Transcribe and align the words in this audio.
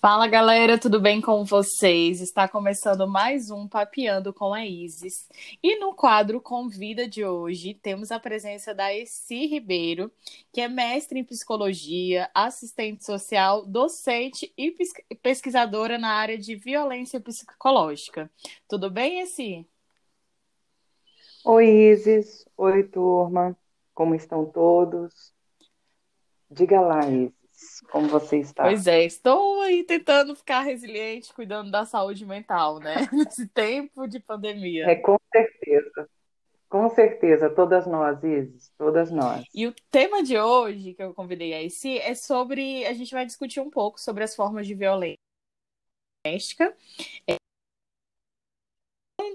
Fala 0.00 0.28
galera, 0.28 0.78
tudo 0.78 1.00
bem 1.00 1.20
com 1.20 1.44
vocês? 1.44 2.20
Está 2.20 2.46
começando 2.46 3.08
mais 3.08 3.50
um 3.50 3.66
Papeando 3.66 4.32
com 4.32 4.54
a 4.54 4.64
Isis. 4.64 5.28
E 5.60 5.76
no 5.80 5.92
quadro 5.92 6.40
Convida 6.40 7.08
de 7.08 7.24
hoje, 7.24 7.74
temos 7.74 8.12
a 8.12 8.20
presença 8.20 8.72
da 8.72 8.94
Essi 8.94 9.46
Ribeiro, 9.46 10.08
que 10.52 10.60
é 10.60 10.68
mestre 10.68 11.18
em 11.18 11.24
psicologia, 11.24 12.30
assistente 12.32 13.04
social, 13.04 13.66
docente 13.66 14.52
e 14.56 14.72
pesquisadora 15.20 15.98
na 15.98 16.12
área 16.12 16.38
de 16.38 16.54
violência 16.54 17.18
psicológica. 17.18 18.30
Tudo 18.68 18.88
bem, 18.88 19.18
Essi? 19.18 19.66
Oi, 21.44 21.66
Isis. 21.66 22.46
Oi, 22.56 22.84
turma. 22.84 23.56
Como 23.92 24.14
estão 24.14 24.46
todos? 24.46 25.34
Diga 26.48 26.80
lá, 26.80 27.00
Isis. 27.04 27.37
Como 27.90 28.08
você 28.08 28.38
está? 28.38 28.64
Pois 28.64 28.86
é, 28.86 29.04
estou 29.04 29.60
aí 29.62 29.84
tentando 29.84 30.34
ficar 30.34 30.62
resiliente, 30.62 31.32
cuidando 31.32 31.70
da 31.70 31.84
saúde 31.84 32.24
mental, 32.24 32.78
né? 32.78 32.94
Nesse 33.12 33.46
tempo 33.48 34.06
de 34.06 34.20
pandemia. 34.20 34.86
É, 34.86 34.96
com 34.96 35.16
certeza. 35.32 36.08
Com 36.68 36.90
certeza, 36.90 37.48
todas 37.48 37.86
nós, 37.86 38.22
Isis, 38.22 38.70
todas 38.76 39.10
nós. 39.10 39.42
E 39.54 39.66
o 39.66 39.74
tema 39.90 40.22
de 40.22 40.38
hoje 40.38 40.92
que 40.92 41.02
eu 41.02 41.14
convidei 41.14 41.54
a 41.54 41.62
esse 41.62 41.98
é 41.98 42.14
sobre. 42.14 42.84
A 42.84 42.92
gente 42.92 43.10
vai 43.10 43.24
discutir 43.24 43.60
um 43.60 43.70
pouco 43.70 43.98
sobre 43.98 44.22
as 44.22 44.36
formas 44.36 44.66
de 44.66 44.74
violência 44.74 45.16
doméstica. 46.22 46.76
É, 47.26 47.36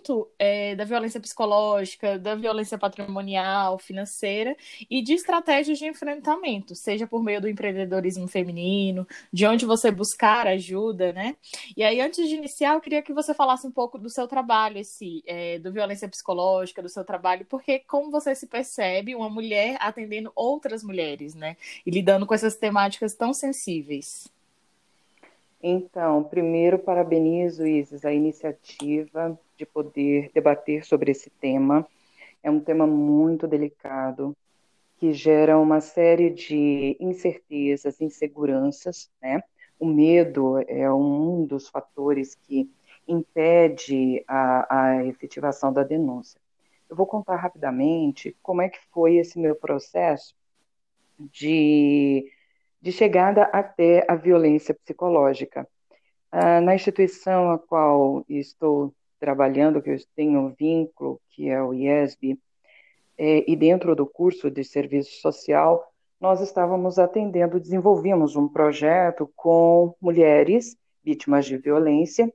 muito 0.04 0.30
é, 0.38 0.76
da 0.76 0.84
violência 0.84 1.20
psicológica, 1.20 2.20
da 2.20 2.36
violência 2.36 2.78
patrimonial, 2.78 3.80
financeira 3.80 4.56
e 4.90 5.02
de 5.02 5.14
estratégias 5.14 5.80
de 5.80 5.86
enfrentamento, 5.86 6.76
seja 6.76 7.08
por 7.08 7.24
meio 7.24 7.40
do 7.40 7.48
empreendedorismo 7.48 8.28
feminino, 8.28 9.08
de 9.32 9.46
onde 9.46 9.66
você 9.66 9.90
buscar 9.90 10.46
ajuda, 10.46 11.14
né? 11.14 11.38
E 11.78 11.84
aí, 11.84 12.02
antes 12.02 12.28
de 12.28 12.36
iniciar, 12.36 12.74
eu 12.74 12.82
queria 12.82 13.02
que 13.02 13.14
você 13.14 13.34
falasse 13.34 13.66
um 13.66 13.72
pouco 13.72 13.98
do 13.98 14.10
seu 14.10 14.28
trabalho, 14.28 14.78
esse, 14.78 15.24
é, 15.26 15.58
do 15.60 15.72
violência 15.72 16.10
psicológica, 16.10 16.82
do 16.82 16.90
seu 16.90 17.06
trabalho, 17.06 17.46
porque 17.46 17.80
como 17.80 18.12
você 18.12 18.36
se 18.36 18.48
percebe 18.48 19.16
uma 19.16 19.30
mulher 19.30 19.78
atendendo 19.80 20.32
outras 20.36 20.84
mulheres, 20.84 21.34
né? 21.34 21.56
E 21.86 21.92
lidando 21.92 22.26
com 22.26 22.34
essas 22.34 22.58
temáticas 22.58 23.14
tão 23.14 23.34
sensíveis. 23.34 24.28
Então, 25.66 26.26
primeiro 26.26 26.78
parabenizo, 26.78 27.66
Isis, 27.66 28.04
a 28.04 28.14
iniciativa 28.14 29.40
de 29.56 29.66
poder 29.66 30.30
debater 30.34 30.84
sobre 30.84 31.12
esse 31.12 31.30
tema. 31.30 31.88
É 32.44 32.52
um 32.52 32.60
tema 32.60 32.86
muito 32.86 33.48
delicado, 33.48 34.36
que 34.98 35.14
gera 35.14 35.58
uma 35.58 35.80
série 35.80 36.30
de 36.30 36.98
incertezas, 37.00 38.02
inseguranças, 38.02 39.10
né? 39.22 39.42
O 39.80 39.86
medo 39.86 40.58
é 40.68 40.92
um 40.92 41.46
dos 41.46 41.70
fatores 41.70 42.36
que 42.36 42.70
impede 43.08 44.22
a, 44.28 44.98
a 44.98 45.06
efetivação 45.06 45.72
da 45.72 45.84
denúncia. 45.84 46.42
Eu 46.90 46.96
vou 46.98 47.08
contar 47.08 47.38
rapidamente 47.38 48.36
como 48.44 48.62
é 48.62 48.68
que 48.68 48.80
foi 48.92 49.16
esse 49.16 49.40
meu 49.40 49.56
processo 49.56 50.36
de 51.18 52.30
de 52.84 52.92
chegada 52.92 53.44
até 53.44 54.06
a 54.10 54.16
violência 54.16 54.74
psicológica. 54.76 55.66
Ah, 56.30 56.60
na 56.60 56.76
instituição 56.76 57.50
a 57.52 57.58
qual 57.58 58.26
estou 58.28 58.94
trabalhando, 59.22 59.82
que 59.82 59.90
eu 59.90 59.98
tenho 60.14 60.38
um 60.42 60.50
vínculo, 60.50 61.22
que 61.30 61.50
é 61.50 61.64
o 61.64 61.74
IESB, 61.74 62.38
é, 63.18 63.50
e 63.50 63.56
dentro 63.56 63.96
do 63.96 64.06
curso 64.06 64.52
de 64.52 64.66
serviço 64.66 65.22
social, 65.22 65.90
nós 66.20 66.42
estávamos 66.42 67.00
atendendo, 67.00 67.58
desenvolvemos 67.58 68.36
um 68.36 68.50
projeto 68.50 69.32
com 69.34 69.96
mulheres 70.02 70.76
vítimas 71.02 71.46
de 71.46 71.58
violência 71.58 72.34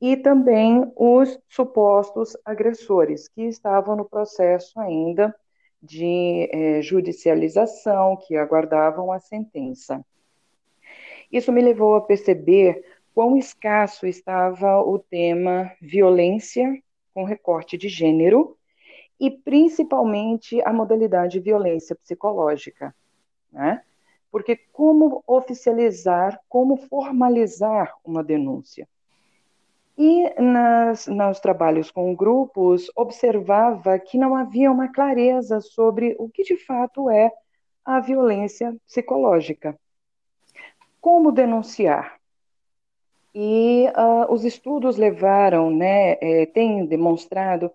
e 0.00 0.16
também 0.16 0.92
os 0.96 1.38
supostos 1.48 2.36
agressores 2.44 3.28
que 3.28 3.42
estavam 3.42 3.94
no 3.94 4.04
processo 4.04 4.80
ainda 4.80 5.32
de 5.86 6.48
é, 6.52 6.82
judicialização 6.82 8.16
que 8.16 8.36
aguardavam 8.36 9.12
a 9.12 9.20
sentença. 9.20 10.04
Isso 11.30 11.52
me 11.52 11.62
levou 11.62 11.94
a 11.96 12.00
perceber 12.00 12.84
quão 13.14 13.36
escasso 13.36 14.06
estava 14.06 14.80
o 14.80 14.98
tema 14.98 15.72
violência 15.80 16.82
com 17.14 17.24
recorte 17.24 17.78
de 17.78 17.88
gênero 17.88 18.56
e 19.18 19.30
principalmente 19.30 20.60
a 20.62 20.72
modalidade 20.72 21.40
violência 21.40 21.96
psicológica, 21.96 22.94
né? 23.50 23.82
Porque 24.30 24.56
como 24.72 25.24
oficializar, 25.26 26.38
como 26.48 26.76
formalizar 26.76 27.94
uma 28.04 28.22
denúncia? 28.22 28.86
E 29.98 30.40
nas, 30.40 31.06
nos 31.06 31.40
trabalhos 31.40 31.90
com 31.90 32.14
grupos, 32.14 32.90
observava 32.94 33.98
que 33.98 34.18
não 34.18 34.36
havia 34.36 34.70
uma 34.70 34.92
clareza 34.92 35.60
sobre 35.60 36.14
o 36.18 36.28
que 36.28 36.42
de 36.42 36.56
fato 36.56 37.08
é 37.08 37.32
a 37.84 38.00
violência 38.00 38.76
psicológica. 38.86 39.78
Como 41.00 41.32
denunciar? 41.32 42.18
E 43.34 43.86
uh, 43.88 44.32
os 44.32 44.44
estudos 44.44 44.96
levaram, 44.96 45.70
né, 45.70 46.16
é, 46.20 46.46
têm 46.46 46.84
demonstrado 46.84 47.70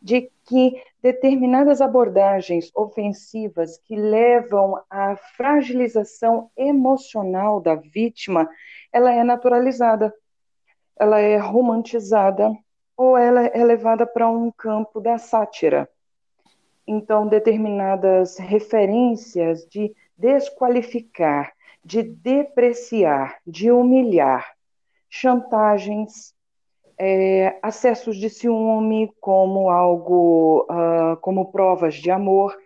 de 0.00 0.30
que 0.46 0.82
determinadas 1.02 1.80
abordagens 1.80 2.70
ofensivas 2.74 3.78
que 3.78 3.96
levam 3.96 4.80
à 4.88 5.16
fragilização 5.16 6.50
emocional 6.56 7.60
da 7.60 7.74
vítima, 7.74 8.48
ela 8.92 9.12
é 9.12 9.22
naturalizada 9.22 10.14
ela 10.98 11.20
é 11.20 11.36
romantizada 11.36 12.50
ou 12.96 13.16
ela 13.16 13.46
é 13.46 13.64
levada 13.64 14.06
para 14.06 14.28
um 14.28 14.50
campo 14.50 15.00
da 15.00 15.18
sátira. 15.18 15.88
Então, 16.86 17.26
determinadas 17.26 18.38
referências 18.38 19.66
de 19.66 19.94
desqualificar, 20.16 21.52
de 21.84 22.02
depreciar, 22.02 23.38
de 23.46 23.70
humilhar, 23.70 24.54
chantagens, 25.08 26.34
é, 26.96 27.58
acessos 27.62 28.16
de 28.16 28.30
ciúme 28.30 29.12
como 29.20 29.70
algo, 29.70 30.66
uh, 30.70 31.16
como 31.20 31.50
provas 31.50 31.94
de 31.94 32.10
amor. 32.10 32.56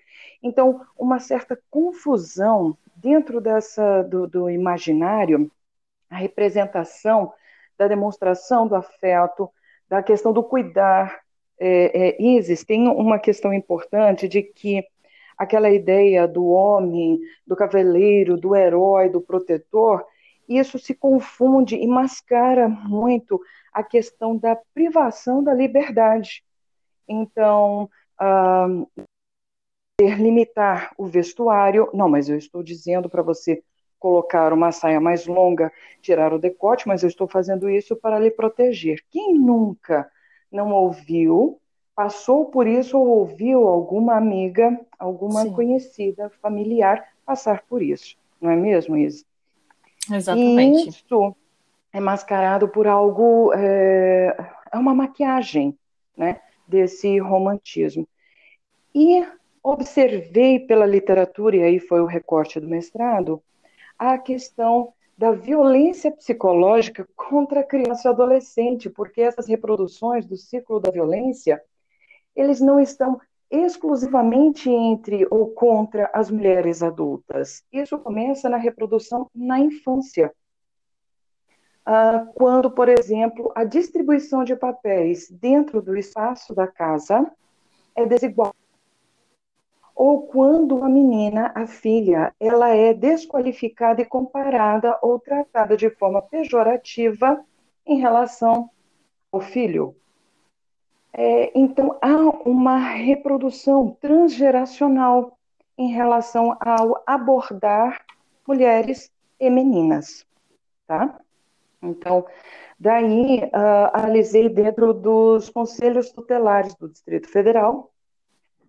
Então, 0.42 0.84
uma 0.96 1.18
certa 1.18 1.58
confusão 1.70 2.76
dentro 2.96 3.40
dessa 3.40 4.02
do, 4.02 4.26
do 4.26 4.50
imaginário, 4.50 5.50
a 6.10 6.16
representação 6.16 7.32
da 7.78 7.86
demonstração 7.86 8.66
do 8.66 8.74
afeto, 8.74 9.48
da 9.88 10.02
questão 10.02 10.32
do 10.32 10.42
cuidar. 10.42 11.20
É, 11.58 12.08
é, 12.08 12.22
Isis, 12.22 12.64
tem 12.64 12.88
uma 12.88 13.18
questão 13.18 13.54
importante 13.54 14.28
de 14.28 14.42
que 14.42 14.84
aquela 15.36 15.70
ideia 15.70 16.26
do 16.26 16.46
homem, 16.46 17.20
do 17.46 17.54
cavaleiro, 17.54 18.36
do 18.36 18.56
herói, 18.56 19.08
do 19.08 19.20
protetor, 19.20 20.04
isso 20.48 20.78
se 20.78 20.94
confunde 20.94 21.76
e 21.76 21.86
mascara 21.86 22.68
muito 22.68 23.40
a 23.72 23.82
questão 23.82 24.36
da 24.36 24.56
privação 24.74 25.44
da 25.44 25.54
liberdade. 25.54 26.42
Então, 27.06 27.88
ah, 28.18 28.66
limitar 30.00 30.92
o 30.96 31.06
vestuário, 31.06 31.88
não, 31.92 32.08
mas 32.08 32.28
eu 32.28 32.36
estou 32.36 32.62
dizendo 32.62 33.08
para 33.08 33.22
você 33.22 33.62
colocar 33.98 34.52
uma 34.52 34.72
saia 34.72 35.00
mais 35.00 35.26
longa, 35.26 35.72
tirar 36.00 36.32
o 36.32 36.38
decote, 36.38 36.86
mas 36.86 37.02
eu 37.02 37.08
estou 37.08 37.28
fazendo 37.28 37.68
isso 37.68 37.96
para 37.96 38.18
lhe 38.18 38.30
proteger. 38.30 39.04
Quem 39.10 39.34
nunca 39.34 40.10
não 40.50 40.70
ouviu, 40.72 41.60
passou 41.94 42.46
por 42.46 42.66
isso 42.66 42.98
ou 42.98 43.06
ouviu 43.06 43.66
alguma 43.66 44.16
amiga, 44.16 44.78
alguma 44.98 45.42
Sim. 45.42 45.52
conhecida, 45.52 46.30
familiar 46.40 47.04
passar 47.26 47.62
por 47.68 47.82
isso, 47.82 48.16
não 48.40 48.50
é 48.50 48.56
mesmo, 48.56 48.96
Isa? 48.96 49.24
Exatamente. 50.10 50.86
E 50.86 50.88
isso 50.88 51.36
é 51.92 52.00
mascarado 52.00 52.68
por 52.68 52.86
algo, 52.86 53.52
é, 53.54 54.34
é 54.72 54.78
uma 54.78 54.94
maquiagem, 54.94 55.76
né, 56.16 56.40
desse 56.66 57.18
romantismo. 57.18 58.08
E 58.94 59.26
observei 59.62 60.58
pela 60.60 60.86
literatura, 60.86 61.56
e 61.56 61.62
aí 61.62 61.80
foi 61.80 62.00
o 62.00 62.06
recorte 62.06 62.58
do 62.58 62.68
mestrado, 62.68 63.42
a 63.98 64.16
questão 64.16 64.92
da 65.16 65.32
violência 65.32 66.12
psicológica 66.12 67.08
contra 67.16 67.60
a 67.60 67.64
criança 67.64 68.08
e 68.08 68.10
adolescente, 68.10 68.88
porque 68.88 69.20
essas 69.20 69.48
reproduções 69.48 70.24
do 70.24 70.36
ciclo 70.36 70.78
da 70.78 70.92
violência, 70.92 71.60
eles 72.36 72.60
não 72.60 72.78
estão 72.78 73.20
exclusivamente 73.50 74.70
entre 74.70 75.26
ou 75.30 75.48
contra 75.50 76.08
as 76.12 76.30
mulheres 76.30 76.82
adultas. 76.82 77.64
Isso 77.72 77.98
começa 77.98 78.48
na 78.48 78.58
reprodução 78.58 79.28
na 79.34 79.58
infância. 79.58 80.32
uh, 81.88 82.32
quando, 82.34 82.70
por 82.70 82.88
exemplo, 82.88 83.50
a 83.56 83.64
distribuição 83.64 84.44
de 84.44 84.54
papéis 84.54 85.28
dentro 85.30 85.80
do 85.80 85.96
espaço 85.96 86.54
da 86.54 86.66
casa 86.66 87.28
é 87.96 88.06
desigual. 88.06 88.54
Ou 89.98 90.22
quando 90.28 90.84
a 90.84 90.88
menina, 90.88 91.50
a 91.56 91.66
filha, 91.66 92.32
ela 92.38 92.68
é 92.68 92.94
desqualificada 92.94 94.00
e 94.00 94.04
comparada 94.04 94.96
ou 95.02 95.18
tratada 95.18 95.76
de 95.76 95.90
forma 95.90 96.22
pejorativa 96.22 97.44
em 97.84 97.98
relação 97.98 98.70
ao 99.32 99.40
filho. 99.40 99.96
É, 101.12 101.50
então, 101.52 101.98
há 102.00 102.16
uma 102.48 102.78
reprodução 102.78 103.90
transgeracional 104.00 105.36
em 105.76 105.88
relação 105.88 106.56
ao 106.60 107.02
abordar 107.04 108.00
mulheres 108.46 109.10
e 109.40 109.50
meninas, 109.50 110.24
tá? 110.86 111.18
Então, 111.82 112.24
daí 112.78 113.40
uh, 113.46 113.90
analisei 113.92 114.48
dentro 114.48 114.94
dos 114.94 115.50
conselhos 115.50 116.12
tutelares 116.12 116.76
do 116.76 116.88
Distrito 116.88 117.28
Federal, 117.28 117.90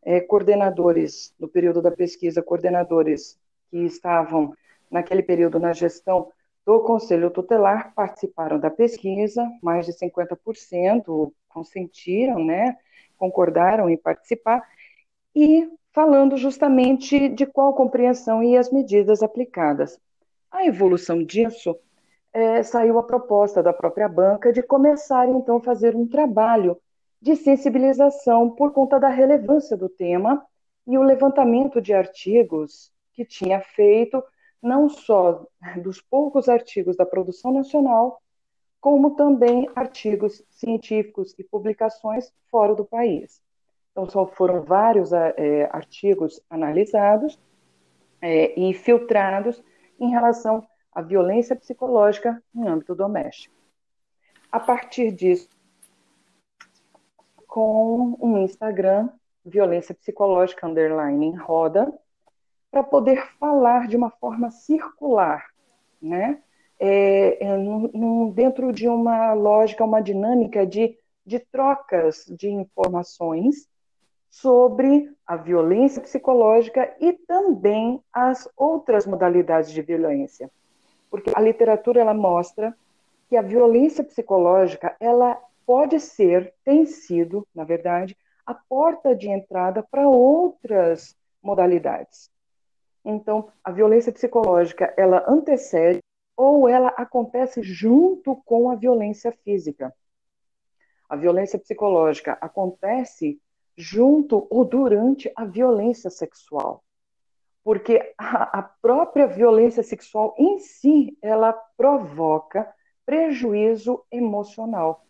é, 0.03 0.19
coordenadores, 0.21 1.33
no 1.39 1.47
período 1.47 1.81
da 1.81 1.91
pesquisa, 1.91 2.41
coordenadores 2.41 3.37
que 3.69 3.79
estavam 3.79 4.53
naquele 4.89 5.21
período 5.21 5.59
na 5.59 5.73
gestão 5.73 6.31
do 6.65 6.81
Conselho 6.81 7.31
Tutelar 7.31 7.93
participaram 7.95 8.59
da 8.59 8.69
pesquisa, 8.69 9.47
mais 9.61 9.85
de 9.85 9.93
50% 9.93 11.33
consentiram, 11.47 12.43
né, 12.43 12.77
concordaram 13.17 13.89
em 13.89 13.97
participar, 13.97 14.63
e 15.35 15.69
falando 15.91 16.37
justamente 16.37 17.29
de 17.29 17.45
qual 17.45 17.73
compreensão 17.73 18.43
e 18.43 18.55
as 18.55 18.71
medidas 18.71 19.23
aplicadas. 19.23 19.99
A 20.51 20.65
evolução 20.65 21.23
disso 21.23 21.77
é, 22.31 22.61
saiu 22.63 22.97
a 22.99 23.03
proposta 23.03 23.61
da 23.61 23.73
própria 23.73 24.07
banca 24.07 24.53
de 24.53 24.61
começar 24.61 25.27
então 25.27 25.57
a 25.57 25.61
fazer 25.61 25.95
um 25.95 26.07
trabalho 26.07 26.79
de 27.21 27.35
sensibilização 27.35 28.49
por 28.49 28.71
conta 28.71 28.99
da 28.99 29.09
relevância 29.09 29.75
do 29.75 29.89
tema 29.89 30.45
e 30.87 30.97
o 30.97 31.03
levantamento 31.03 31.81
de 31.81 31.93
artigos 31.93 32.91
que 33.13 33.25
tinha 33.25 33.59
feito, 33.59 34.23
não 34.61 34.89
só 34.89 35.45
dos 35.83 36.01
poucos 36.01 36.47
artigos 36.47 36.95
da 36.95 37.05
produção 37.05 37.51
nacional, 37.51 38.21
como 38.79 39.15
também 39.15 39.69
artigos 39.75 40.41
científicos 40.49 41.35
e 41.37 41.43
publicações 41.43 42.33
fora 42.49 42.73
do 42.73 42.85
país. 42.85 43.41
Então, 43.91 44.09
só 44.09 44.25
foram 44.25 44.61
vários 44.63 45.11
é, 45.11 45.69
artigos 45.71 46.41
analisados 46.49 47.37
é, 48.21 48.57
e 48.57 48.73
filtrados 48.73 49.61
em 49.99 50.09
relação 50.09 50.65
à 50.93 51.01
violência 51.01 51.55
psicológica 51.55 52.41
em 52.55 52.65
âmbito 52.67 52.95
doméstico. 52.95 53.53
A 54.51 54.59
partir 54.59 55.11
disso, 55.11 55.49
com 57.49 58.15
um 58.21 58.37
Instagram, 58.37 59.09
Violência 59.43 59.95
Psicológica 59.95 60.67
Underline 60.67 61.25
em 61.25 61.35
Roda, 61.35 61.91
para 62.71 62.83
poder 62.83 63.25
falar 63.39 63.87
de 63.87 63.97
uma 63.97 64.11
forma 64.11 64.51
circular, 64.51 65.47
né? 65.99 66.39
É, 66.79 67.43
é, 67.43 67.57
dentro 68.33 68.71
de 68.71 68.87
uma 68.87 69.33
lógica, 69.33 69.83
uma 69.83 69.99
dinâmica 69.99 70.65
de, 70.65 70.97
de 71.25 71.39
trocas 71.39 72.23
de 72.29 72.49
informações 72.49 73.67
sobre 74.29 75.11
a 75.25 75.35
violência 75.35 76.01
psicológica 76.01 76.95
e 77.01 77.13
também 77.13 78.01
as 78.13 78.47
outras 78.55 79.07
modalidades 79.07 79.71
de 79.71 79.81
violência. 79.81 80.49
Porque 81.09 81.31
a 81.35 81.41
literatura 81.41 81.99
ela 81.99 82.13
mostra 82.13 82.77
que 83.27 83.35
a 83.35 83.41
violência 83.41 84.03
psicológica 84.03 84.95
ela 84.99 85.37
pode 85.69 85.99
ser, 85.99 86.51
tem 86.63 86.83
sido, 86.83 87.47
na 87.53 87.63
verdade, 87.63 88.17
a 88.43 88.55
porta 88.55 89.15
de 89.15 89.29
entrada 89.29 89.83
para 89.83 90.09
outras 90.09 91.15
modalidades. 91.43 92.31
Então, 93.05 93.51
a 93.63 93.71
violência 93.71 94.11
psicológica, 94.11 94.91
ela 94.97 95.23
antecede 95.27 95.99
ou 96.35 96.67
ela 96.67 96.87
acontece 96.97 97.61
junto 97.61 98.35
com 98.37 98.71
a 98.71 98.75
violência 98.75 99.31
física. 99.43 99.93
A 101.07 101.15
violência 101.15 101.59
psicológica 101.59 102.35
acontece 102.41 103.39
junto 103.77 104.47
ou 104.49 104.65
durante 104.65 105.31
a 105.35 105.45
violência 105.45 106.09
sexual. 106.09 106.83
Porque 107.63 108.11
a, 108.17 108.63
própria 108.63 109.27
violência 109.27 109.83
sexual 109.83 110.33
em 110.35 110.57
si, 110.57 111.15
ela 111.21 111.53
provoca 111.77 112.67
prejuízo 113.05 114.03
emocional. 114.11 115.05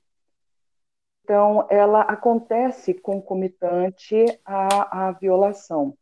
Então, 1.30 1.68
ela 1.70 2.02
acontece 2.02 2.92
concomitante 2.92 4.16
à, 4.44 5.10
à 5.10 5.12
violação. 5.12 5.96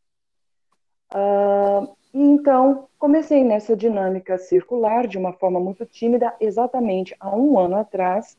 Uh, 1.13 1.93
então, 2.13 2.87
comecei 2.97 3.43
nessa 3.43 3.75
dinâmica 3.75 4.37
circular 4.37 5.05
de 5.05 5.17
uma 5.17 5.33
forma 5.33 5.59
muito 5.59 5.85
tímida, 5.85 6.33
exatamente 6.39 7.13
há 7.19 7.35
um 7.35 7.59
ano 7.59 7.75
atrás, 7.75 8.37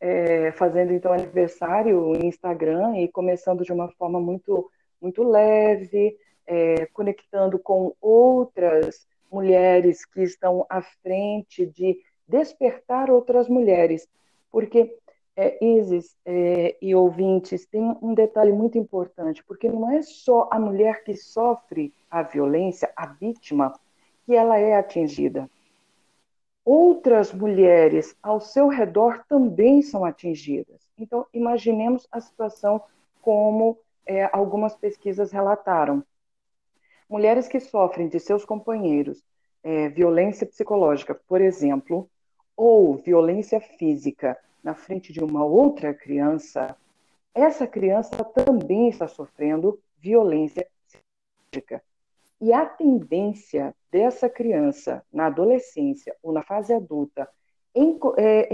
é, 0.00 0.50
fazendo 0.50 0.92
então 0.92 1.12
aniversário 1.12 2.00
no 2.00 2.24
Instagram 2.24 2.96
e 2.96 3.06
começando 3.06 3.62
de 3.62 3.72
uma 3.72 3.88
forma 3.92 4.18
muito, 4.18 4.68
muito 5.00 5.22
leve, 5.22 6.18
é, 6.44 6.86
conectando 6.86 7.56
com 7.56 7.94
outras 8.00 9.06
mulheres 9.30 10.04
que 10.04 10.24
estão 10.24 10.66
à 10.68 10.82
frente 10.82 11.64
de 11.66 12.00
despertar 12.26 13.12
outras 13.12 13.48
mulheres, 13.48 14.08
porque 14.50 14.98
é, 15.40 15.56
Isis 15.64 16.16
é, 16.26 16.76
e 16.82 16.96
ouvintes, 16.96 17.64
tem 17.64 17.96
um 18.02 18.12
detalhe 18.12 18.50
muito 18.50 18.76
importante, 18.76 19.44
porque 19.44 19.68
não 19.68 19.88
é 19.88 20.02
só 20.02 20.48
a 20.50 20.58
mulher 20.58 21.04
que 21.04 21.16
sofre 21.16 21.94
a 22.10 22.24
violência, 22.24 22.92
a 22.96 23.06
vítima, 23.06 23.72
que 24.26 24.34
ela 24.34 24.58
é 24.58 24.74
atingida. 24.74 25.48
Outras 26.64 27.32
mulheres 27.32 28.16
ao 28.20 28.40
seu 28.40 28.66
redor 28.66 29.24
também 29.28 29.80
são 29.80 30.04
atingidas. 30.04 30.80
Então, 30.98 31.24
imaginemos 31.32 32.08
a 32.10 32.20
situação 32.20 32.82
como 33.22 33.78
é, 34.04 34.28
algumas 34.32 34.74
pesquisas 34.74 35.30
relataram. 35.30 36.02
Mulheres 37.08 37.46
que 37.46 37.60
sofrem 37.60 38.08
de 38.08 38.18
seus 38.18 38.44
companheiros 38.44 39.22
é, 39.62 39.88
violência 39.88 40.44
psicológica, 40.44 41.14
por 41.14 41.40
exemplo, 41.40 42.10
ou 42.56 42.96
violência 42.96 43.60
física, 43.60 44.36
na 44.62 44.74
frente 44.74 45.12
de 45.12 45.22
uma 45.22 45.44
outra 45.44 45.94
criança, 45.94 46.76
essa 47.34 47.66
criança 47.66 48.24
também 48.24 48.88
está 48.88 49.06
sofrendo 49.06 49.78
violência 49.98 50.66
psicológica. 50.86 51.82
E 52.40 52.52
a 52.52 52.64
tendência 52.64 53.74
dessa 53.90 54.28
criança 54.28 55.04
na 55.12 55.26
adolescência 55.26 56.16
ou 56.22 56.32
na 56.32 56.42
fase 56.42 56.72
adulta 56.72 57.28
em, 57.74 57.98
é, 58.16 58.48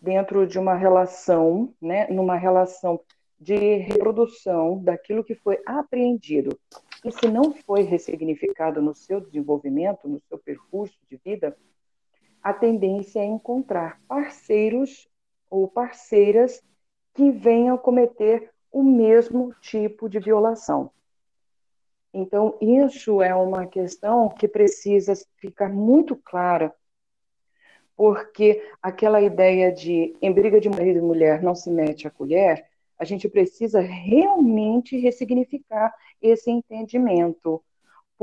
dentro 0.00 0.46
de 0.46 0.58
uma 0.58 0.74
relação, 0.74 1.72
né, 1.80 2.06
numa 2.08 2.36
relação 2.36 3.00
de 3.38 3.76
reprodução 3.76 4.78
daquilo 4.78 5.24
que 5.24 5.34
foi 5.34 5.60
apreendido 5.66 6.58
e 7.04 7.12
se 7.12 7.28
não 7.28 7.52
foi 7.52 7.82
ressignificado 7.82 8.80
no 8.80 8.94
seu 8.94 9.20
desenvolvimento, 9.20 10.08
no 10.08 10.20
seu 10.26 10.38
percurso 10.38 10.96
de 11.10 11.20
vida, 11.22 11.54
a 12.44 12.52
tendência 12.52 13.20
é 13.20 13.24
encontrar 13.24 13.98
parceiros 14.06 15.08
ou 15.48 15.66
parceiras 15.66 16.62
que 17.14 17.30
venham 17.30 17.78
cometer 17.78 18.50
o 18.70 18.82
mesmo 18.82 19.54
tipo 19.62 20.10
de 20.10 20.18
violação. 20.18 20.90
Então, 22.12 22.58
isso 22.60 23.22
é 23.22 23.34
uma 23.34 23.66
questão 23.66 24.28
que 24.28 24.46
precisa 24.46 25.14
ficar 25.38 25.70
muito 25.70 26.14
clara, 26.14 26.74
porque 27.96 28.62
aquela 28.82 29.22
ideia 29.22 29.72
de 29.72 30.14
em 30.20 30.30
briga 30.30 30.60
de 30.60 30.68
marido 30.68 30.98
e 30.98 31.02
mulher 31.02 31.42
não 31.42 31.54
se 31.54 31.70
mete 31.70 32.06
a 32.06 32.10
colher, 32.10 32.68
a 32.98 33.04
gente 33.04 33.26
precisa 33.26 33.80
realmente 33.80 34.98
ressignificar 34.98 35.94
esse 36.20 36.50
entendimento 36.50 37.64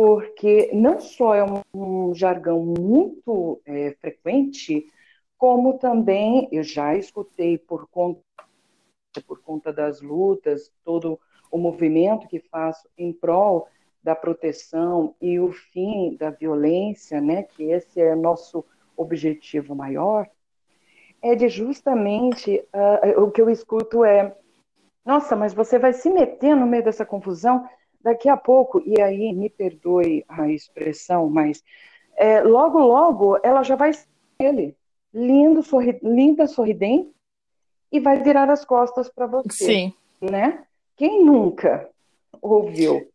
porque 0.02 0.72
não 0.74 1.00
só 1.00 1.36
é 1.36 1.44
um, 1.44 1.62
um 1.72 2.16
jargão 2.16 2.66
muito 2.66 3.62
é, 3.64 3.92
frequente, 4.02 4.88
como 5.38 5.78
também 5.78 6.50
eu 6.52 6.64
já 6.64 6.96
escutei 6.96 7.56
por 7.56 7.88
conta, 7.88 8.20
por 9.28 9.44
conta 9.44 9.72
das 9.72 10.02
lutas, 10.02 10.74
todo 10.84 11.20
o 11.52 11.58
movimento 11.60 12.28
que 12.28 12.40
faço 12.40 12.90
em 12.98 13.14
prol 13.14 13.68
da 14.02 14.16
proteção 14.16 15.14
e 15.22 15.40
o 15.40 15.52
fim 15.52 16.16
da 16.16 16.32
violência, 16.32 17.22
né, 17.22 17.44
que 17.44 17.66
esse 17.66 18.02
é 18.02 18.16
nosso 18.16 18.66
objetivo 18.98 19.76
maior, 19.76 20.28
é 21.22 21.36
de 21.36 21.48
justamente 21.48 22.60
uh, 22.74 23.22
o 23.22 23.30
que 23.30 23.40
eu 23.40 23.52
escuto 23.52 24.04
é, 24.04 24.36
nossa, 25.06 25.36
mas 25.36 25.54
você 25.54 25.78
vai 25.78 25.94
se 25.94 26.10
meter 26.10 26.56
no 26.56 26.66
meio 26.66 26.84
dessa 26.84 27.06
confusão? 27.06 27.70
Daqui 28.04 28.30
a 28.30 28.38
pouco, 28.38 28.82
e 28.86 29.02
aí 29.02 29.34
me 29.34 29.50
perdoe 29.50 30.26
a 30.28 30.50
expressão, 30.50 31.30
mas 31.30 31.64
é, 32.16 32.42
logo, 32.42 32.80
logo 32.80 33.40
ela 33.44 33.64
já 33.64 33.76
vai 33.76 33.92
ele, 34.40 34.76
lindo, 35.14 35.62
sorri, 35.64 36.00
linda, 36.02 36.48
sorridente, 36.48 37.12
e 37.92 38.00
vai 38.00 38.22
virar 38.22 38.50
as 38.50 38.64
costas 38.64 39.10
para 39.10 39.28
você. 39.28 39.66
Sim. 39.66 39.94
Né? 40.22 40.64
Quem 40.96 41.24
nunca 41.26 41.90
ouviu? 42.42 43.12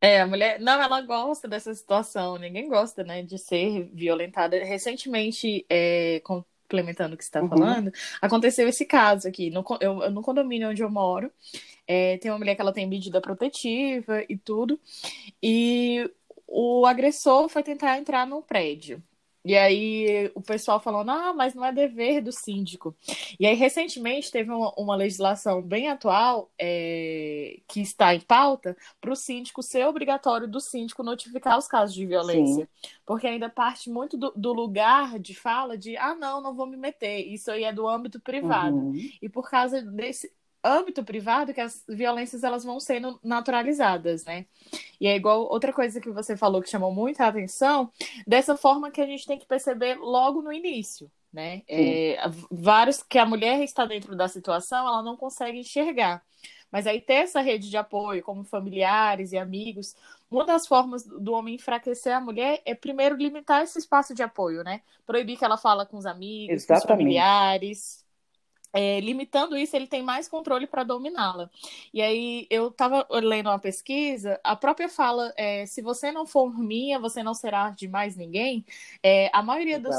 É, 0.00 0.20
a 0.20 0.26
mulher, 0.26 0.60
não, 0.60 0.80
ela 0.80 1.00
gosta 1.02 1.48
dessa 1.48 1.74
situação. 1.74 2.38
Ninguém 2.38 2.68
gosta, 2.68 3.02
né, 3.02 3.22
de 3.22 3.36
ser 3.36 3.90
violentada. 3.92 4.56
Recentemente, 4.64 5.66
é, 5.68 6.20
complementando 6.20 7.14
o 7.14 7.18
que 7.18 7.24
você 7.24 7.28
está 7.28 7.42
uhum. 7.42 7.48
falando, 7.48 7.92
aconteceu 8.22 8.68
esse 8.68 8.84
caso 8.84 9.26
aqui 9.26 9.50
no, 9.50 9.64
eu, 9.80 10.10
no 10.10 10.22
condomínio 10.22 10.70
onde 10.70 10.82
eu 10.82 10.90
moro. 10.90 11.30
É, 11.88 12.18
tem 12.18 12.30
uma 12.30 12.38
mulher 12.38 12.54
que 12.54 12.60
ela 12.60 12.72
tem 12.72 12.86
medida 12.86 13.20
protetiva 13.20 14.22
e 14.28 14.36
tudo, 14.36 14.78
e 15.42 16.08
o 16.46 16.86
agressor 16.86 17.48
foi 17.48 17.62
tentar 17.62 17.98
entrar 17.98 18.26
no 18.26 18.42
prédio. 18.42 19.02
E 19.44 19.56
aí 19.56 20.30
o 20.34 20.42
pessoal 20.42 20.78
falando, 20.78 21.10
ah, 21.10 21.32
mas 21.32 21.54
não 21.54 21.64
é 21.64 21.72
dever 21.72 22.20
do 22.20 22.30
síndico. 22.30 22.94
E 23.40 23.46
aí, 23.46 23.54
recentemente, 23.54 24.30
teve 24.30 24.50
uma, 24.50 24.74
uma 24.76 24.94
legislação 24.94 25.62
bem 25.62 25.88
atual 25.88 26.50
é, 26.58 27.58
que 27.66 27.80
está 27.80 28.14
em 28.14 28.20
pauta 28.20 28.76
para 29.00 29.10
o 29.10 29.16
síndico 29.16 29.62
ser 29.62 29.86
obrigatório 29.86 30.46
do 30.46 30.60
síndico 30.60 31.02
notificar 31.02 31.56
os 31.56 31.66
casos 31.66 31.94
de 31.94 32.04
violência. 32.04 32.68
Sim. 32.70 32.90
Porque 33.06 33.26
ainda 33.26 33.48
parte 33.48 33.88
muito 33.88 34.18
do, 34.18 34.32
do, 34.36 34.52
lugar 34.52 35.18
de 35.18 35.34
fala 35.34 35.78
de, 35.78 35.96
ah, 35.96 36.14
não, 36.14 36.42
não 36.42 36.54
vou 36.54 36.66
me 36.66 36.76
meter. 36.76 37.20
Isso 37.26 37.50
aí 37.50 37.64
é 37.64 37.72
do 37.72 37.88
âmbito 37.88 38.20
privado. 38.20 38.76
Uhum. 38.76 39.10
E 39.22 39.28
por 39.30 39.48
causa 39.48 39.80
desse, 39.80 40.30
âmbito 40.62 41.04
privado 41.04 41.54
que 41.54 41.60
as 41.60 41.84
violências 41.88 42.42
elas 42.42 42.64
vão 42.64 42.80
sendo 42.80 43.18
naturalizadas, 43.22 44.24
né? 44.24 44.46
E 45.00 45.06
é 45.06 45.14
igual 45.14 45.42
outra 45.50 45.72
coisa 45.72 46.00
que 46.00 46.10
você 46.10 46.36
falou 46.36 46.60
que 46.60 46.70
chamou 46.70 46.92
muita 46.92 47.26
atenção, 47.26 47.90
dessa 48.26 48.56
forma 48.56 48.90
que 48.90 49.00
a 49.00 49.06
gente 49.06 49.26
tem 49.26 49.38
que 49.38 49.46
perceber 49.46 49.96
logo 49.96 50.42
no 50.42 50.52
início, 50.52 51.10
né? 51.32 51.62
É, 51.68 52.18
vários 52.50 53.02
que 53.02 53.18
a 53.18 53.26
mulher 53.26 53.62
está 53.62 53.84
dentro 53.84 54.16
da 54.16 54.28
situação, 54.28 54.86
ela 54.86 55.02
não 55.02 55.16
consegue 55.16 55.58
enxergar. 55.58 56.22
Mas 56.70 56.86
aí 56.86 57.00
ter 57.00 57.14
essa 57.14 57.40
rede 57.40 57.70
de 57.70 57.76
apoio, 57.78 58.22
como 58.22 58.44
familiares 58.44 59.32
e 59.32 59.38
amigos, 59.38 59.96
uma 60.30 60.44
das 60.44 60.66
formas 60.66 61.02
do 61.02 61.32
homem 61.32 61.54
enfraquecer 61.54 62.14
a 62.14 62.20
mulher 62.20 62.60
é 62.66 62.74
primeiro 62.74 63.16
limitar 63.16 63.62
esse 63.62 63.78
espaço 63.78 64.14
de 64.14 64.22
apoio, 64.22 64.62
né? 64.62 64.82
Proibir 65.06 65.38
que 65.38 65.44
ela 65.44 65.56
fala 65.56 65.86
com 65.86 65.96
os 65.96 66.04
amigos, 66.04 66.54
Exatamente. 66.54 66.86
com 66.86 66.92
os 66.92 66.98
familiares 66.98 68.07
é, 68.72 69.00
limitando 69.00 69.56
isso, 69.56 69.74
ele 69.74 69.86
tem 69.86 70.02
mais 70.02 70.28
controle 70.28 70.66
para 70.66 70.84
dominá-la. 70.84 71.50
E 71.92 72.02
aí, 72.02 72.46
eu 72.50 72.68
estava 72.68 73.06
lendo 73.10 73.48
uma 73.48 73.58
pesquisa, 73.58 74.38
a 74.44 74.54
própria 74.54 74.88
fala, 74.88 75.32
é, 75.36 75.64
se 75.66 75.80
você 75.80 76.12
não 76.12 76.26
for 76.26 76.56
minha, 76.58 76.98
você 76.98 77.22
não 77.22 77.34
será 77.34 77.70
de 77.70 77.88
mais 77.88 78.16
ninguém. 78.16 78.64
É, 79.02 79.30
a 79.32 79.42
maioria 79.42 79.78
dos, 79.78 79.96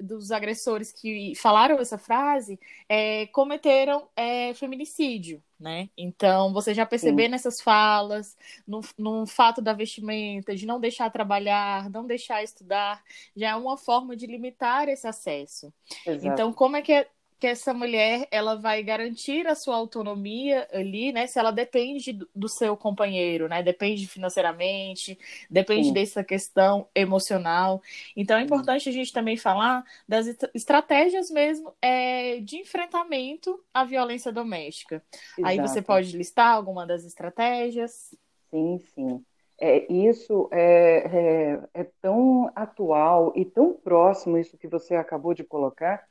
dos, 0.00 0.30
agressores 0.30 0.92
que 0.92 1.34
falaram 1.36 1.78
essa 1.78 1.98
frase 1.98 2.58
é, 2.88 3.26
cometeram 3.26 4.08
é, 4.16 4.52
feminicídio. 4.54 5.42
Né? 5.58 5.88
Então, 5.96 6.52
você 6.52 6.72
já 6.72 6.86
perceber 6.86 7.24
Sim. 7.24 7.30
nessas 7.30 7.60
falas, 7.60 8.36
no, 8.64 8.80
no 8.96 9.26
fato 9.26 9.60
da 9.60 9.72
vestimenta, 9.72 10.54
de 10.54 10.64
não 10.64 10.78
deixar 10.78 11.10
trabalhar, 11.10 11.90
não 11.90 12.06
deixar 12.06 12.44
estudar, 12.44 13.02
já 13.36 13.50
é 13.50 13.56
uma 13.56 13.76
forma 13.76 14.14
de 14.14 14.24
limitar 14.26 14.88
esse 14.88 15.08
acesso. 15.08 15.72
Exato. 16.06 16.32
Então, 16.32 16.52
como 16.52 16.76
é 16.76 16.82
que 16.82 16.92
é 16.92 17.08
que 17.38 17.46
essa 17.46 17.72
mulher 17.72 18.26
ela 18.30 18.56
vai 18.56 18.82
garantir 18.82 19.46
a 19.46 19.54
sua 19.54 19.76
autonomia 19.76 20.66
ali, 20.72 21.12
né? 21.12 21.26
Se 21.26 21.38
ela 21.38 21.52
depende 21.52 22.18
do 22.34 22.48
seu 22.48 22.76
companheiro, 22.76 23.48
né? 23.48 23.62
Depende 23.62 24.06
financeiramente, 24.08 25.18
depende 25.48 25.88
Sim. 25.88 25.92
dessa 25.94 26.24
questão 26.24 26.88
emocional. 26.94 27.80
Então 28.16 28.36
é 28.36 28.42
importante 28.42 28.88
a 28.88 28.92
gente 28.92 29.12
também 29.12 29.36
falar 29.36 29.84
das 30.06 30.26
estratégias 30.52 31.30
mesmo 31.30 31.72
é, 31.80 32.40
de 32.40 32.56
enfrentamento 32.56 33.62
à 33.72 33.84
violência 33.84 34.32
doméstica. 34.32 35.02
Exato. 35.38 35.46
Aí 35.48 35.58
você 35.60 35.80
pode 35.80 36.16
listar 36.16 36.54
alguma 36.54 36.84
das 36.86 37.04
estratégias? 37.04 38.16
Sim, 38.50 38.78
sim. 38.94 39.24
É, 39.60 39.92
isso 39.92 40.48
é, 40.52 41.58
é, 41.74 41.82
é 41.82 41.84
tão 42.00 42.50
atual 42.54 43.32
e 43.36 43.44
tão 43.44 43.72
próximo 43.74 44.38
isso 44.38 44.56
que 44.56 44.68
você 44.68 44.94
acabou 44.94 45.34
de 45.34 45.44
colocar 45.44 46.04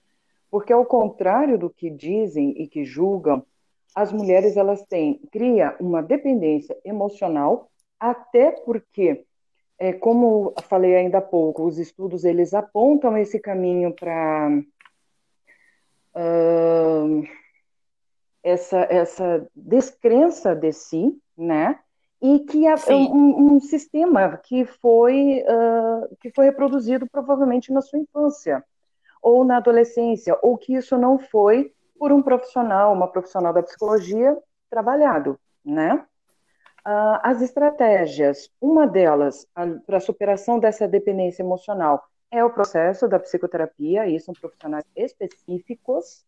porque 0.49 0.71
ao 0.71 0.85
contrário 0.85 1.57
do 1.57 1.69
que 1.69 1.89
dizem 1.89 2.51
e 2.61 2.67
que 2.67 2.85
julgam, 2.85 3.45
as 3.95 4.11
mulheres 4.11 4.55
elas 4.55 4.83
têm 4.85 5.19
cria 5.31 5.75
uma 5.79 6.01
dependência 6.01 6.77
emocional, 6.85 7.69
até 7.99 8.51
porque, 8.51 9.25
é, 9.79 9.93
como 9.93 10.53
falei 10.63 10.95
ainda 10.95 11.17
há 11.17 11.21
pouco, 11.21 11.65
os 11.65 11.79
estudos 11.79 12.23
eles 12.23 12.53
apontam 12.53 13.17
esse 13.17 13.39
caminho 13.39 13.93
para 13.93 14.49
uh, 16.15 17.27
essa 18.43 18.79
essa 18.89 19.47
descrença 19.55 20.55
de 20.55 20.71
si, 20.71 21.19
né? 21.37 21.79
E 22.19 22.39
que 22.39 22.65
é 22.65 22.73
um, 22.89 23.55
um, 23.55 23.59
sistema 23.59 24.37
que 24.37 24.65
foi 24.65 25.43
uh, 25.43 26.15
que 26.19 26.31
foi 26.31 26.45
reproduzido 26.45 27.07
provavelmente 27.11 27.71
na 27.71 27.81
sua 27.81 27.99
infância 27.99 28.63
ou 29.27 29.43
na 29.43 29.57
adolescência, 29.57 30.39
ou 30.41 30.57
que 30.57 30.73
isso 30.73 30.97
não 30.97 31.19
foi 31.19 31.73
por 31.99 32.13
um 32.13 32.21
profissional, 32.21 32.93
uma 32.93 33.09
profissional 33.09 33.51
da 33.51 33.61
psicologia 33.61 34.37
trabalhado, 34.69 35.37
né? 35.65 35.95
Uh, 36.87 37.19
as 37.21 37.41
estratégias, 37.41 38.49
uma 38.61 38.87
delas 38.87 39.45
para 39.85 39.97
a 39.97 39.99
superação 39.99 40.59
dessa 40.59 40.87
dependência 40.87 41.43
emocional 41.43 42.05
é 42.31 42.41
o 42.41 42.49
processo 42.49 43.05
da 43.05 43.19
psicoterapia, 43.19 44.07
e 44.07 44.17
são 44.17 44.33
profissionais 44.33 44.85
específicos, 44.95 46.25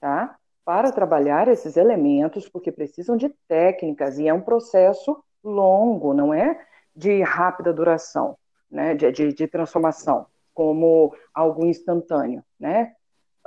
tá? 0.00 0.36
Para 0.64 0.90
trabalhar 0.90 1.46
esses 1.46 1.76
elementos, 1.76 2.48
porque 2.48 2.72
precisam 2.72 3.16
de 3.16 3.28
técnicas, 3.46 4.18
e 4.18 4.26
é 4.26 4.34
um 4.34 4.40
processo 4.40 5.22
longo, 5.44 6.12
não 6.12 6.34
é 6.34 6.60
de 6.96 7.22
rápida 7.22 7.72
duração, 7.72 8.36
né? 8.68 8.92
de, 8.96 9.12
de, 9.12 9.32
de 9.32 9.46
transformação 9.46 10.26
como 10.60 11.16
algo 11.32 11.64
instantâneo, 11.64 12.44
né? 12.58 12.92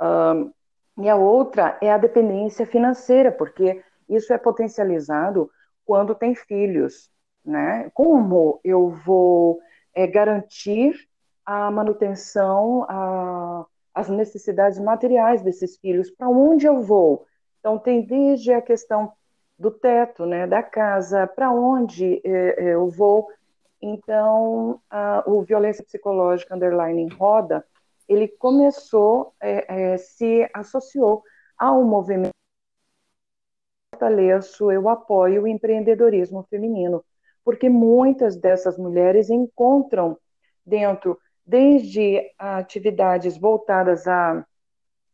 Um, 0.02 0.52
e 1.00 1.08
a 1.08 1.14
outra 1.14 1.78
é 1.80 1.92
a 1.92 1.96
dependência 1.96 2.66
financeira, 2.66 3.30
porque 3.30 3.84
isso 4.08 4.32
é 4.32 4.36
potencializado 4.36 5.48
quando 5.84 6.12
tem 6.12 6.34
filhos, 6.34 7.08
né? 7.44 7.88
Como 7.94 8.58
eu 8.64 8.90
vou 8.90 9.60
é, 9.94 10.08
garantir 10.08 11.08
a 11.46 11.70
manutenção, 11.70 12.84
a, 12.88 13.64
as 13.94 14.08
necessidades 14.08 14.80
materiais 14.80 15.40
desses 15.40 15.76
filhos? 15.76 16.10
Para 16.10 16.28
onde 16.28 16.66
eu 16.66 16.82
vou? 16.82 17.26
Então 17.60 17.78
tem 17.78 18.04
desde 18.04 18.52
a 18.52 18.60
questão 18.60 19.12
do 19.56 19.70
teto, 19.70 20.26
né, 20.26 20.48
da 20.48 20.64
casa, 20.64 21.28
para 21.28 21.52
onde 21.52 22.20
é, 22.24 22.74
eu 22.74 22.88
vou 22.88 23.28
então, 23.86 24.80
a, 24.88 25.22
o 25.26 25.42
Violência 25.42 25.84
Psicológica 25.84 26.54
Underline 26.54 27.02
em 27.02 27.08
Roda, 27.08 27.62
ele 28.08 28.26
começou, 28.28 29.34
é, 29.38 29.92
é, 29.92 29.98
se 29.98 30.48
associou 30.54 31.22
ao 31.58 31.84
movimento 31.84 32.30
fortaleço, 33.92 34.72
eu 34.72 34.88
apoio 34.88 35.42
o 35.42 35.46
empreendedorismo 35.46 36.46
feminino, 36.48 37.04
porque 37.44 37.68
muitas 37.68 38.36
dessas 38.36 38.78
mulheres 38.78 39.28
encontram 39.28 40.18
dentro, 40.64 41.18
desde 41.44 42.32
atividades 42.38 43.36
voltadas 43.36 44.08
à, 44.08 44.46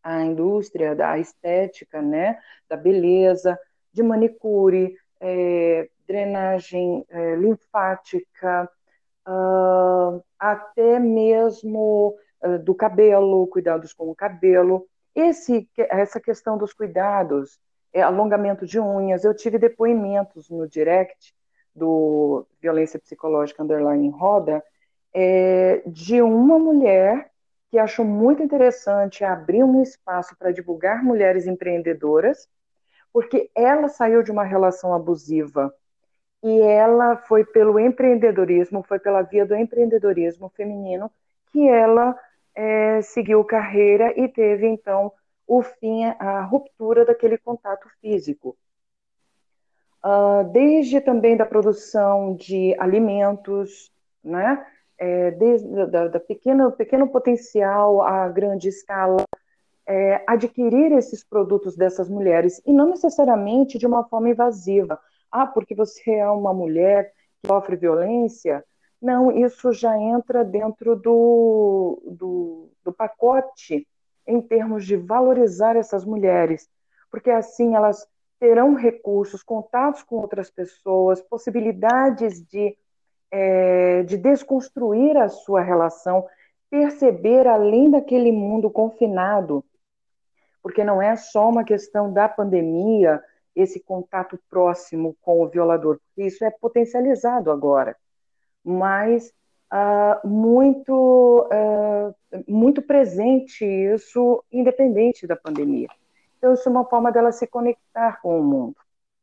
à 0.00 0.22
indústria 0.22 0.94
da 0.94 1.18
estética, 1.18 2.00
né, 2.00 2.38
da 2.68 2.76
beleza, 2.76 3.58
de 3.92 4.02
manicure, 4.02 4.96
é, 5.20 5.90
drenagem 6.10 7.06
é, 7.08 7.36
linfática, 7.36 8.68
uh, 9.28 10.20
até 10.36 10.98
mesmo 10.98 12.16
uh, 12.42 12.58
do 12.58 12.74
cabelo, 12.74 13.46
cuidados 13.46 13.92
com 13.92 14.10
o 14.10 14.14
cabelo. 14.14 14.88
Esse, 15.14 15.68
essa 15.76 16.20
questão 16.20 16.58
dos 16.58 16.72
cuidados, 16.72 17.60
é, 17.92 18.02
alongamento 18.02 18.66
de 18.66 18.80
unhas, 18.80 19.24
eu 19.24 19.34
tive 19.34 19.56
depoimentos 19.56 20.50
no 20.50 20.68
direct 20.68 21.32
do 21.74 22.44
Violência 22.60 22.98
Psicológica 22.98 23.62
Underline 23.62 24.08
Roda, 24.10 24.62
é, 25.14 25.80
de 25.86 26.20
uma 26.20 26.58
mulher 26.58 27.30
que 27.70 27.78
achou 27.78 28.04
muito 28.04 28.42
interessante 28.42 29.24
abrir 29.24 29.62
um 29.62 29.80
espaço 29.80 30.36
para 30.36 30.50
divulgar 30.50 31.04
mulheres 31.04 31.46
empreendedoras, 31.46 32.48
porque 33.12 33.48
ela 33.54 33.88
saiu 33.88 34.24
de 34.24 34.32
uma 34.32 34.42
relação 34.42 34.92
abusiva 34.92 35.72
e 36.42 36.60
ela 36.60 37.16
foi 37.16 37.44
pelo 37.44 37.78
empreendedorismo, 37.78 38.82
foi 38.82 38.98
pela 38.98 39.22
via 39.22 39.44
do 39.44 39.54
empreendedorismo 39.54 40.48
feminino 40.56 41.10
que 41.52 41.68
ela 41.68 42.16
é, 42.54 43.02
seguiu 43.02 43.44
carreira 43.44 44.12
e 44.18 44.28
teve 44.28 44.66
então 44.66 45.12
o 45.46 45.62
fim, 45.62 46.04
a 46.04 46.42
ruptura 46.42 47.04
daquele 47.04 47.36
contato 47.36 47.88
físico. 48.00 48.56
Uh, 50.02 50.44
desde 50.52 51.00
também 51.00 51.36
da 51.36 51.44
produção 51.44 52.34
de 52.34 52.74
alimentos, 52.78 53.92
né? 54.24 54.64
é, 55.00 55.30
desde 55.30 55.86
da, 55.86 56.08
da 56.08 56.20
pequeno, 56.20 57.08
potencial 57.08 58.02
a 58.02 58.28
grande 58.28 58.68
escala, 58.68 59.24
é, 59.86 60.22
adquirir 60.26 60.92
esses 60.92 61.24
produtos 61.24 61.74
dessas 61.74 62.08
mulheres, 62.08 62.60
e 62.66 62.72
não 62.72 62.90
necessariamente 62.90 63.78
de 63.78 63.86
uma 63.86 64.04
forma 64.04 64.28
invasiva. 64.28 65.00
Ah, 65.30 65.46
porque 65.46 65.74
você 65.74 66.12
é 66.12 66.28
uma 66.28 66.52
mulher 66.52 67.12
que 67.40 67.46
sofre 67.46 67.76
violência? 67.76 68.64
Não, 69.00 69.30
isso 69.30 69.72
já 69.72 69.96
entra 69.98 70.44
dentro 70.44 70.94
do, 70.96 72.02
do, 72.04 72.68
do 72.84 72.92
pacote 72.92 73.86
em 74.26 74.40
termos 74.42 74.84
de 74.84 74.96
valorizar 74.96 75.76
essas 75.76 76.04
mulheres, 76.04 76.68
porque 77.10 77.30
assim 77.30 77.74
elas 77.74 78.06
terão 78.38 78.74
recursos, 78.74 79.42
contatos 79.42 80.02
com 80.02 80.16
outras 80.16 80.50
pessoas, 80.50 81.20
possibilidades 81.20 82.42
de, 82.46 82.76
é, 83.30 84.02
de 84.02 84.16
desconstruir 84.16 85.16
a 85.16 85.28
sua 85.28 85.60
relação, 85.60 86.26
perceber 86.70 87.46
além 87.46 87.90
daquele 87.90 88.32
mundo 88.32 88.70
confinado, 88.70 89.64
porque 90.62 90.84
não 90.84 91.02
é 91.02 91.16
só 91.16 91.48
uma 91.48 91.64
questão 91.64 92.12
da 92.12 92.28
pandemia, 92.28 93.22
esse 93.54 93.80
contato 93.80 94.38
próximo 94.48 95.16
com 95.20 95.42
o 95.42 95.48
violador, 95.48 95.98
porque 95.98 96.26
isso 96.28 96.44
é 96.44 96.50
potencializado 96.50 97.50
agora, 97.50 97.96
mas 98.64 99.32
uh, 99.72 100.26
muito, 100.26 101.48
uh, 101.52 102.14
muito 102.46 102.82
presente 102.82 103.64
isso, 103.64 104.44
independente 104.50 105.26
da 105.26 105.36
pandemia. 105.36 105.88
Então, 106.38 106.54
isso 106.54 106.68
é 106.68 106.72
uma 106.72 106.84
forma 106.84 107.12
dela 107.12 107.32
se 107.32 107.46
conectar 107.46 108.20
com 108.20 108.40
o 108.40 108.44
mundo, 108.44 108.76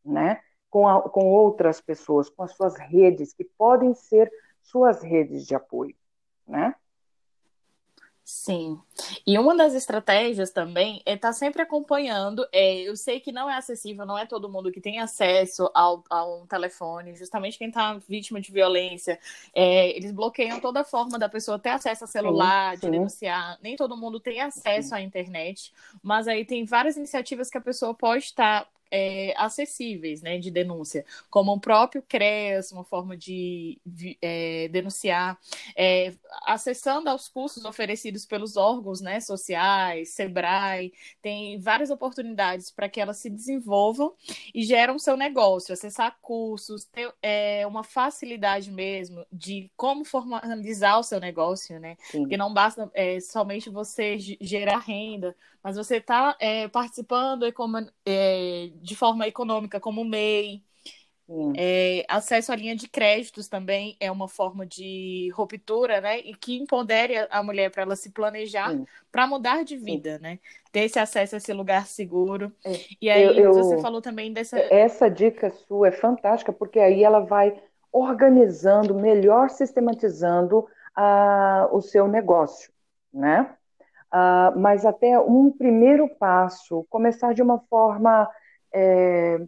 né? 0.03 0.39
com, 0.69 0.87
a, 0.87 1.01
com 1.01 1.25
outras 1.31 1.81
pessoas, 1.81 2.29
com 2.29 2.43
as 2.43 2.51
suas 2.51 2.77
redes, 2.77 3.33
que 3.33 3.43
podem 3.43 3.93
ser 3.93 4.31
suas 4.61 5.01
redes 5.01 5.45
de 5.45 5.55
apoio. 5.55 5.95
Né? 6.47 6.75
Sim. 8.29 8.77
E 9.25 9.39
uma 9.39 9.55
das 9.55 9.73
estratégias 9.73 10.51
também 10.51 11.01
é 11.05 11.13
estar 11.13 11.29
tá 11.29 11.33
sempre 11.33 11.61
acompanhando. 11.61 12.45
É, 12.51 12.81
eu 12.81 12.93
sei 12.97 13.21
que 13.21 13.31
não 13.31 13.49
é 13.49 13.55
acessível, 13.55 14.05
não 14.05 14.17
é 14.17 14.25
todo 14.25 14.49
mundo 14.49 14.69
que 14.69 14.81
tem 14.81 14.99
acesso 14.99 15.71
ao, 15.73 16.03
a 16.09 16.25
um 16.25 16.45
telefone, 16.45 17.15
justamente 17.15 17.57
quem 17.57 17.69
está 17.69 17.93
vítima 18.05 18.41
de 18.41 18.51
violência. 18.51 19.17
É, 19.55 19.95
eles 19.95 20.11
bloqueiam 20.11 20.59
toda 20.59 20.83
forma 20.83 21.17
da 21.17 21.29
pessoa 21.29 21.57
ter 21.57 21.69
acesso 21.69 22.03
a 22.03 22.07
celular, 22.07 22.75
sim, 22.75 22.81
sim. 22.81 22.85
de 22.87 22.97
denunciar. 22.97 23.57
Nem 23.61 23.77
todo 23.77 23.95
mundo 23.95 24.19
tem 24.19 24.41
acesso 24.41 24.89
sim. 24.89 24.95
à 24.95 25.01
internet, 25.01 25.73
mas 26.03 26.27
aí 26.27 26.43
tem 26.43 26.65
várias 26.65 26.97
iniciativas 26.97 27.49
que 27.49 27.57
a 27.57 27.61
pessoa 27.61 27.93
pode 27.93 28.25
estar 28.25 28.67
é, 28.91 29.33
acessíveis 29.37 30.21
né, 30.21 30.37
de 30.37 30.51
denúncia, 30.51 31.05
como 31.29 31.53
o 31.53 31.59
próprio 31.59 32.01
CREAS, 32.01 32.71
uma 32.71 32.83
forma 32.83 33.15
de, 33.15 33.79
de 33.85 34.17
é, 34.21 34.67
denunciar, 34.69 35.37
é, 35.75 36.13
acessando 36.45 37.09
aos 37.09 37.27
cursos 37.27 37.65
oferecidos 37.65 38.25
pelos 38.25 38.57
órgãos 38.57 39.01
né, 39.01 39.19
sociais, 39.19 40.09
SEBRAE, 40.09 40.93
tem 41.21 41.59
várias 41.59 41.89
oportunidades 41.89 42.71
para 42.71 42.89
que 42.89 42.99
elas 42.99 43.17
se 43.17 43.29
desenvolvam 43.29 44.13
e 44.53 44.63
geram 44.63 44.99
seu 44.99 45.17
negócio, 45.17 45.73
acessar 45.73 46.17
cursos, 46.21 46.85
ter 46.85 47.13
é, 47.21 47.65
uma 47.67 47.83
facilidade 47.83 48.71
mesmo 48.71 49.25
de 49.31 49.69
como 49.75 50.03
formalizar 50.05 50.99
o 50.99 51.03
seu 51.03 51.19
negócio, 51.19 51.79
né? 51.79 51.97
Sim. 51.99 52.19
Porque 52.19 52.37
não 52.37 52.53
basta 52.53 52.89
é, 52.93 53.19
somente 53.19 53.69
você 53.69 54.17
gerar 54.19 54.79
renda, 54.79 55.35
mas 55.63 55.75
você 55.75 55.97
está 55.97 56.35
é, 56.39 56.67
participando 56.67 57.43
é, 58.05 58.71
de 58.81 58.95
forma 58.95 59.27
econômica, 59.27 59.79
como 59.79 60.01
o 60.01 60.05
MEI. 60.05 60.63
É, 61.57 62.05
acesso 62.07 62.53
à 62.53 62.55
linha 62.55 62.73
de 62.73 62.87
créditos 62.87 63.49
também 63.49 63.97
é 63.99 64.09
uma 64.09 64.29
forma 64.29 64.65
de 64.65 65.29
ruptura, 65.35 65.99
né? 65.99 66.19
E 66.19 66.33
que 66.33 66.57
empodere 66.57 67.27
a 67.29 67.43
mulher 67.43 67.69
para 67.69 67.83
ela 67.83 67.97
se 67.97 68.11
planejar 68.11 68.73
para 69.11 69.27
mudar 69.27 69.65
de 69.65 69.75
vida, 69.75 70.15
Sim. 70.15 70.23
né? 70.23 70.39
Ter 70.71 70.81
esse 70.81 70.97
acesso 70.97 71.35
a 71.35 71.37
esse 71.37 71.51
lugar 71.51 71.85
seguro. 71.85 72.49
É. 72.65 72.71
E 73.01 73.09
aí 73.09 73.23
eu, 73.23 73.33
eu, 73.33 73.53
você 73.53 73.77
falou 73.81 74.01
também 74.01 74.31
dessa. 74.31 74.57
Essa 74.57 75.09
dica 75.09 75.49
sua 75.49 75.89
é 75.89 75.91
fantástica, 75.91 76.53
porque 76.53 76.79
aí 76.79 77.03
ela 77.03 77.19
vai 77.19 77.61
organizando, 77.91 78.95
melhor 78.95 79.49
sistematizando 79.49 80.59
uh, 80.59 81.75
o 81.75 81.81
seu 81.81 82.07
negócio, 82.07 82.71
né? 83.13 83.53
Uh, 84.13 84.57
mas 84.57 84.85
até 84.85 85.19
um 85.19 85.51
primeiro 85.51 86.07
passo, 86.07 86.85
começar 86.89 87.33
de 87.33 87.41
uma 87.41 87.59
forma 87.69 88.29
é, 88.73 89.39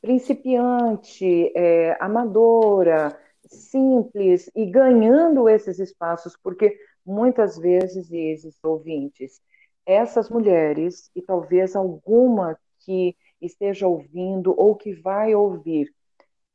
principiante, 0.00 1.52
é, 1.54 1.96
amadora, 2.00 3.18
simples 3.46 4.50
e 4.54 4.66
ganhando 4.66 5.48
esses 5.48 5.78
espaços, 5.78 6.36
porque 6.42 6.78
muitas 7.04 7.58
vezes, 7.58 8.10
esses 8.10 8.56
ouvintes, 8.62 9.40
essas 9.84 10.30
mulheres, 10.30 11.10
e 11.14 11.22
talvez 11.22 11.74
alguma 11.74 12.58
que 12.80 13.16
esteja 13.40 13.86
ouvindo 13.86 14.54
ou 14.56 14.76
que 14.76 14.92
vai 14.92 15.34
ouvir, 15.34 15.92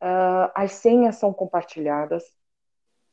uh, 0.01 0.51
as 0.53 0.73
senhas 0.73 1.15
são 1.17 1.33
compartilhadas 1.33 2.23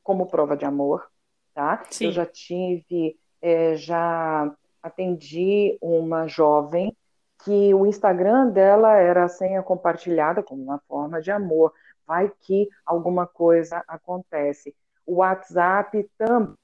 como 0.03 0.27
prova 0.27 0.57
de 0.57 0.65
amor, 0.65 1.11
tá? 1.55 1.85
Sim. 1.91 2.07
Eu 2.07 2.13
já 2.13 2.27
tive 2.27 3.19
é, 3.41 3.75
já 3.75 4.55
atendi 4.83 5.77
uma 5.81 6.27
jovem 6.27 6.97
que 7.45 7.75
o 7.75 7.87
Instagram 7.87 8.51
dela 8.51 8.97
era 8.97 9.25
a 9.25 9.29
senha 9.29 9.63
compartilhada 9.63 10.43
como 10.43 10.63
uma 10.63 10.79
forma 10.87 11.21
de 11.21 11.31
amor. 11.31 11.73
Vai 12.07 12.31
que 12.41 12.69
alguma 12.85 13.27
coisa 13.27 13.83
acontece. 13.87 14.75
O 15.07 15.17
WhatsApp 15.17 16.09
também 16.17 16.55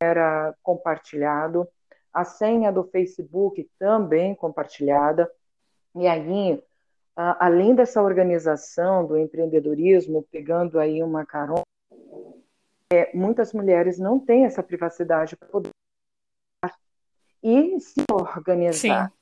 era 0.00 0.54
compartilhado, 0.62 1.66
a 2.12 2.24
senha 2.24 2.72
do 2.72 2.84
Facebook 2.84 3.68
também 3.78 4.34
compartilhada. 4.34 5.30
E 5.94 6.06
aí, 6.06 6.62
além 7.16 7.74
dessa 7.74 8.02
organização 8.02 9.06
do 9.06 9.16
empreendedorismo, 9.16 10.26
pegando 10.30 10.78
aí 10.78 11.02
uma 11.02 11.24
carona, 11.24 11.62
é, 12.92 13.10
muitas 13.16 13.52
mulheres 13.52 13.98
não 13.98 14.18
têm 14.18 14.44
essa 14.44 14.62
privacidade 14.62 15.36
para 15.36 15.48
poder 15.48 15.70
e 17.42 17.80
se 17.80 18.04
organizar. 18.12 19.08
Sim. 19.08 19.21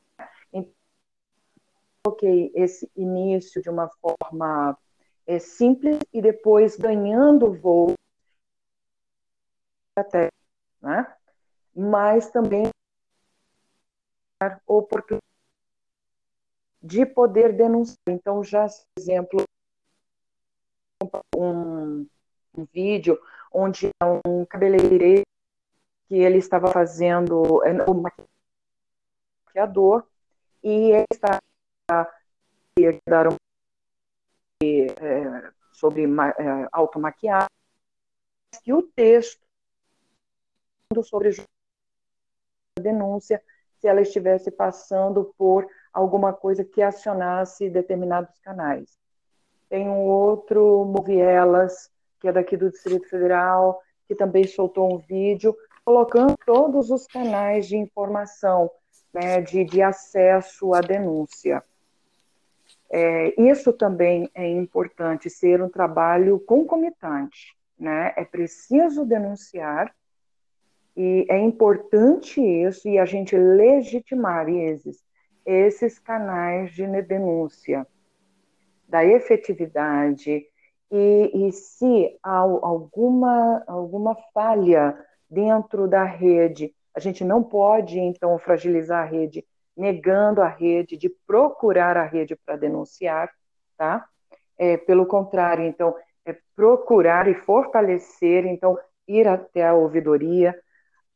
Coloquei 2.03 2.51
esse 2.55 2.91
início 2.97 3.61
de 3.63 3.69
uma 3.69 3.89
forma 3.89 4.79
é, 5.27 5.39
simples 5.39 5.99
e 6.13 6.23
depois 6.23 6.77
ganhando 6.77 7.53
voo 7.53 7.95
até, 9.97 10.31
né? 10.81 11.15
Mas 11.75 12.31
também 12.31 12.71
oportunidade 14.67 15.23
de 16.83 17.05
poder 17.05 17.55
denunciar. 17.55 17.99
Então, 18.09 18.43
já, 18.43 18.67
por 18.67 19.03
exemplo, 19.03 19.45
um, 21.37 22.07
um 22.57 22.65
vídeo 22.73 23.21
onde 23.53 23.91
um 24.27 24.45
cabeleireiro 24.47 25.23
que 26.09 26.17
ele 26.17 26.39
estava 26.39 26.73
fazendo 26.73 27.63
é, 27.65 27.85
o 27.89 28.03
maquiador 29.47 30.07
e 30.63 30.93
ele 30.93 31.07
está 31.13 31.41
daram 33.09 33.37
é, 34.62 35.50
sobre 35.72 36.05
é, 36.05 36.68
automaquiagem 36.72 37.48
e 38.66 38.72
o 38.72 38.83
texto 38.83 39.40
sobre 41.03 41.31
a 42.79 42.81
denúncia 42.81 43.42
se 43.79 43.88
ela 43.88 44.03
estivesse 44.03 44.50
passando 44.50 45.33
por 45.38 45.66
alguma 45.92 46.33
coisa 46.33 46.64
que 46.64 46.83
acionasse 46.83 47.70
determinados 47.70 48.38
canais. 48.40 48.98
Tem 49.68 49.88
um 49.88 50.00
outro 50.00 50.85
Movielas, 50.85 51.90
que 52.20 52.29
é 52.29 52.33
daqui 52.33 52.57
do 52.57 52.70
Distrito 52.70 53.09
Federal, 53.09 53.81
que 54.07 54.14
também 54.14 54.46
soltou 54.46 54.92
um 54.92 54.98
vídeo 54.98 55.57
colocando 55.85 56.37
todos 56.44 56.90
os 56.90 57.07
canais 57.07 57.66
de 57.66 57.76
informação, 57.76 58.70
né, 59.14 59.40
de, 59.40 59.64
de 59.64 59.81
acesso 59.81 60.74
à 60.74 60.81
denúncia. 60.81 61.64
É, 62.92 63.40
isso 63.40 63.72
também 63.72 64.29
é 64.35 64.46
importante, 64.48 65.31
ser 65.31 65.62
um 65.62 65.68
trabalho 65.68 66.40
concomitante. 66.40 67.57
Né? 67.79 68.12
É 68.16 68.24
preciso 68.24 69.07
denunciar, 69.07 69.94
e 70.96 71.24
é 71.31 71.38
importante 71.38 72.40
isso, 72.40 72.88
e 72.88 72.98
a 72.98 73.05
gente 73.05 73.37
legitimar 73.37 74.48
esses, 74.48 75.03
esses 75.46 75.98
canais 75.98 76.72
de 76.72 76.85
denúncia, 77.03 77.87
da 78.88 79.05
efetividade, 79.05 80.44
e, 80.90 81.46
e 81.46 81.53
se 81.53 82.18
há 82.22 82.38
alguma, 82.38 83.62
alguma 83.66 84.16
falha 84.35 84.98
dentro 85.31 85.87
da 85.87 86.03
rede. 86.05 86.74
A 86.92 86.98
gente 86.98 87.24
não 87.24 87.42
pode, 87.42 88.00
então, 88.00 88.37
fragilizar 88.38 89.05
a 89.05 89.09
rede, 89.09 89.46
negando 89.77 90.43
a 90.43 90.49
rede, 90.49 90.97
de 90.97 91.09
procurar 91.27 91.97
a 91.97 92.05
rede 92.05 92.37
para 92.37 92.57
denunciar, 92.57 93.31
tá? 93.77 94.07
É, 94.59 94.77
pelo 94.77 95.07
contrário, 95.07 95.65
então, 95.65 95.97
é 96.25 96.37
procurar 96.55 97.29
e 97.29 97.35
fortalecer, 97.35 98.45
então, 98.47 98.79
ir 99.09 99.27
até 99.27 99.67
a 99.67 99.75
ouvidoria. 99.75 100.59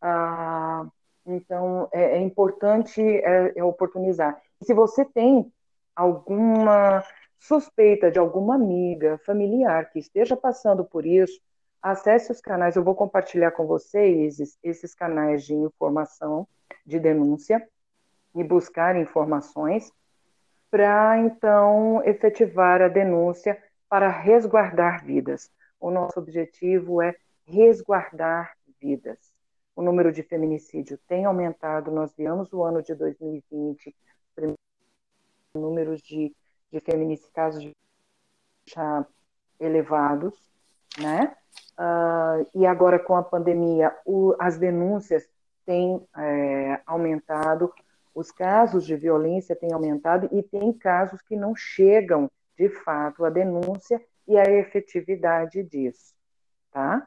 Ah, 0.00 0.86
então, 1.26 1.88
é, 1.92 2.16
é 2.16 2.20
importante 2.20 3.00
é, 3.02 3.52
é 3.56 3.64
oportunizar. 3.64 4.40
Se 4.62 4.72
você 4.72 5.04
tem 5.04 5.52
alguma 5.94 7.04
suspeita 7.38 8.10
de 8.10 8.18
alguma 8.18 8.54
amiga, 8.54 9.18
familiar 9.24 9.90
que 9.90 9.98
esteja 9.98 10.36
passando 10.36 10.84
por 10.84 11.04
isso, 11.04 11.40
acesse 11.82 12.32
os 12.32 12.40
canais. 12.40 12.76
Eu 12.76 12.82
vou 12.82 12.94
compartilhar 12.94 13.50
com 13.52 13.66
vocês 13.66 14.38
esses 14.62 14.94
canais 14.94 15.44
de 15.44 15.54
informação, 15.54 16.48
de 16.86 16.98
denúncia, 16.98 17.66
e 18.34 18.42
buscar 18.42 18.96
informações 18.96 19.92
para 20.70 21.18
então 21.18 22.02
efetivar 22.04 22.82
a 22.82 22.88
denúncia 22.88 23.62
para 23.88 24.08
resguardar 24.08 25.04
vidas. 25.04 25.50
O 25.80 25.90
nosso 25.90 26.18
objetivo 26.18 27.00
é 27.00 27.14
resguardar 27.46 28.56
vidas. 28.80 29.18
O 29.76 29.82
número 29.82 30.12
de 30.12 30.22
feminicídio 30.22 30.98
tem 31.06 31.24
aumentado. 31.24 31.90
Nós 31.90 32.12
viemos 32.16 32.52
o 32.52 32.62
ano 32.62 32.82
de 32.82 32.94
2020, 32.94 33.94
números 35.54 36.00
de, 36.02 36.34
de 36.72 36.80
feminicídios, 36.80 37.32
casos 37.32 37.70
já 38.66 39.06
elevados, 39.60 40.34
né? 40.98 41.36
Uh, 41.78 42.46
e 42.54 42.66
agora 42.66 42.98
com 42.98 43.16
a 43.16 43.22
pandemia, 43.22 43.96
o, 44.04 44.34
as 44.38 44.58
denúncias 44.58 45.28
têm 45.64 46.06
é, 46.16 46.80
aumentado, 46.86 47.72
os 48.14 48.30
casos 48.30 48.86
de 48.86 48.96
violência 48.96 49.56
têm 49.56 49.72
aumentado 49.72 50.28
e 50.32 50.42
tem 50.42 50.72
casos 50.72 51.20
que 51.22 51.36
não 51.36 51.54
chegam, 51.54 52.30
de 52.56 52.68
fato, 52.68 53.24
à 53.24 53.30
denúncia 53.30 54.00
e 54.26 54.38
à 54.38 54.44
efetividade 54.44 55.62
disso, 55.64 56.14
tá? 56.70 57.06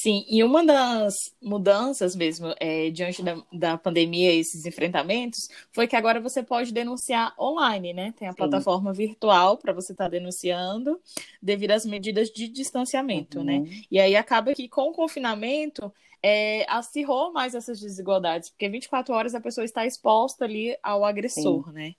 Sim, 0.00 0.24
e 0.28 0.44
uma 0.44 0.64
das 0.64 1.34
mudanças 1.42 2.14
mesmo 2.14 2.54
é, 2.60 2.88
diante 2.88 3.20
da, 3.20 3.36
da 3.52 3.76
pandemia, 3.76 4.32
esses 4.32 4.64
enfrentamentos, 4.64 5.48
foi 5.72 5.88
que 5.88 5.96
agora 5.96 6.20
você 6.20 6.40
pode 6.40 6.72
denunciar 6.72 7.34
online, 7.36 7.92
né? 7.92 8.14
Tem 8.16 8.28
a 8.28 8.30
Sim. 8.30 8.36
plataforma 8.36 8.92
virtual 8.92 9.58
para 9.58 9.72
você 9.72 9.90
estar 9.90 10.04
tá 10.04 10.10
denunciando 10.10 11.00
devido 11.42 11.72
às 11.72 11.84
medidas 11.84 12.30
de 12.30 12.46
distanciamento, 12.46 13.42
né? 13.42 13.56
uhum. 13.56 13.64
né? 13.64 13.82
E 13.90 13.98
aí 13.98 14.14
acaba 14.14 14.54
que 14.54 14.68
com 14.68 14.90
o 14.90 14.92
confinamento 14.92 15.92
é, 16.22 16.64
acirrou 16.70 17.32
mais 17.32 17.56
essas 17.56 17.80
desigualdades, 17.80 18.50
porque 18.50 18.68
24 18.68 19.12
horas 19.12 19.34
a 19.34 19.40
pessoa 19.40 19.64
está 19.64 19.84
exposta 19.84 20.44
ali 20.44 20.78
ao 20.80 21.04
agressor, 21.04 21.64
Sim. 21.66 21.72
né? 21.72 21.94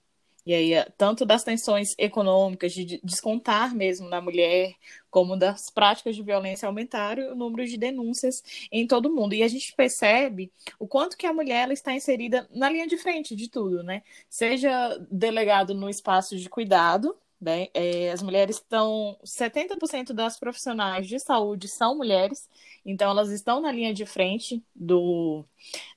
E 0.49 0.53
aí, 0.55 0.73
eh, 0.73 0.87
tanto 0.97 1.27
das 1.27 1.43
tensões 1.43 1.89
econômicas, 1.95 2.73
de 2.73 2.99
descontar 3.03 3.75
mesmo 3.75 4.09
na 4.09 4.19
mulher, 4.19 4.73
como 5.11 5.37
das 5.37 5.69
práticas 5.69 6.15
de 6.15 6.23
violência 6.23 6.67
aumentaram 6.67 7.33
o 7.33 7.35
número 7.35 7.67
de 7.67 7.77
denúncias 7.77 8.41
em 8.71 8.87
todo 8.87 9.09
o 9.09 9.15
mundo. 9.15 9.35
E 9.35 9.43
a 9.43 9.47
gente 9.47 9.71
percebe 9.75 10.51
o 10.79 10.87
quanto 10.87 11.17
que 11.17 11.27
a 11.27 11.33
mulher 11.33 11.65
ela 11.65 11.73
está 11.73 11.93
inserida 11.93 12.49
na 12.51 12.67
linha 12.67 12.87
de 12.87 12.97
frente 12.97 13.35
de 13.35 13.47
tudo, 13.47 13.83
né? 13.83 14.01
Seja 14.27 14.97
delegado 15.11 15.75
no 15.75 15.87
espaço 15.87 16.35
de 16.35 16.49
cuidado, 16.49 17.15
né? 17.39 17.67
É, 17.71 18.11
as 18.11 18.23
mulheres 18.23 18.55
estão. 18.55 19.19
70% 19.23 20.13
das 20.13 20.39
profissionais 20.39 21.07
de 21.07 21.19
saúde 21.19 21.67
são 21.67 21.95
mulheres, 21.95 22.49
então 22.89 23.09
elas 23.09 23.29
estão 23.31 23.61
na 23.61 23.71
linha 23.71 23.93
de 23.93 24.05
frente 24.05 24.63
do 24.75 25.45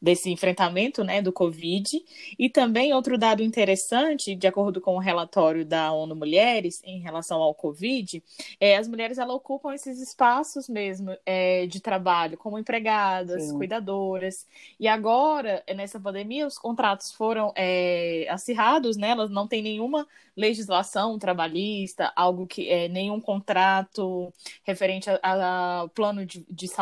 desse 0.00 0.31
enfrentamento 0.31 1.05
né, 1.05 1.22
do 1.22 1.33
Covid. 1.33 2.02
E 2.38 2.48
também 2.50 2.92
outro 2.92 3.16
dado 3.16 3.42
interessante, 3.42 4.35
de 4.35 4.46
acordo 4.46 4.81
com 4.81 4.96
o 4.96 4.98
relatório 4.98 5.64
da 5.64 5.92
ONU 5.92 6.14
Mulheres 6.14 6.83
em 6.85 7.00
relação 7.00 7.40
ao 7.40 7.55
Covid, 7.55 8.22
é 8.61 8.76
as 8.76 8.88
mulheres 8.88 9.18
elas 9.18 9.35
ocupam 9.35 9.72
esses 9.72 10.00
espaços 10.00 10.68
mesmo 10.68 11.16
é, 11.24 11.66
de 11.66 11.81
trabalho, 11.81 12.37
como 12.37 12.59
empregadas, 12.59 13.44
Sim. 13.44 13.57
cuidadoras. 13.57 14.46
E 14.78 14.88
agora, 14.88 15.62
nessa 15.74 15.98
pandemia, 16.00 16.46
os 16.46 16.59
contratos 16.59 17.12
foram 17.12 17.52
é, 17.57 18.26
acirrados, 18.28 18.96
né? 18.96 19.11
Elas 19.11 19.31
não 19.31 19.46
têm 19.46 19.62
nenhuma 19.62 20.07
legislação 20.37 21.18
trabalhista, 21.18 22.12
algo 22.16 22.46
que 22.46 22.68
é 22.68 22.88
nenhum 22.88 23.20
contrato 23.20 24.33
referente 24.64 25.09
ao 25.22 25.88
plano 25.90 26.24
de, 26.24 26.44
de 26.48 26.66
saúde, 26.66 26.82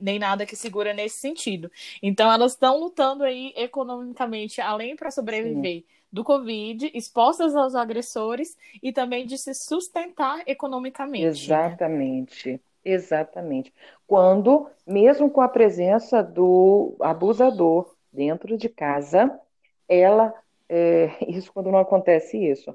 nem 0.00 0.18
nada 0.18 0.46
que 0.46 0.56
segura 0.56 0.92
nesse 0.92 1.18
sentido. 1.18 1.70
Então 2.02 2.30
elas 2.30 2.52
estão 2.52 2.78
lutando 2.78 3.24
aí 3.24 3.52
economicamente, 3.56 4.60
além 4.60 4.96
para 4.96 5.10
sobreviver 5.10 5.80
Sim. 5.80 5.84
do 6.12 6.24
Covid, 6.24 6.90
expostas 6.94 7.54
aos 7.54 7.74
agressores 7.74 8.56
e 8.82 8.92
também 8.92 9.26
de 9.26 9.36
se 9.36 9.54
sustentar 9.54 10.42
economicamente. 10.46 11.24
Né? 11.24 11.28
Exatamente. 11.28 12.52
Né? 12.52 12.60
Exatamente. 12.84 13.74
Quando, 14.06 14.68
mesmo 14.86 15.28
com 15.28 15.40
a 15.40 15.48
presença 15.48 16.22
do 16.22 16.94
abusador 17.00 17.92
dentro 18.12 18.56
de 18.56 18.68
casa, 18.68 19.40
ela, 19.88 20.32
é, 20.68 21.10
isso 21.28 21.52
quando 21.52 21.72
não 21.72 21.80
acontece 21.80 22.38
isso, 22.38 22.74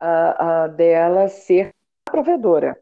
a, 0.00 0.64
a 0.64 0.66
dela 0.66 1.28
ser 1.28 1.70
provedora. 2.04 2.81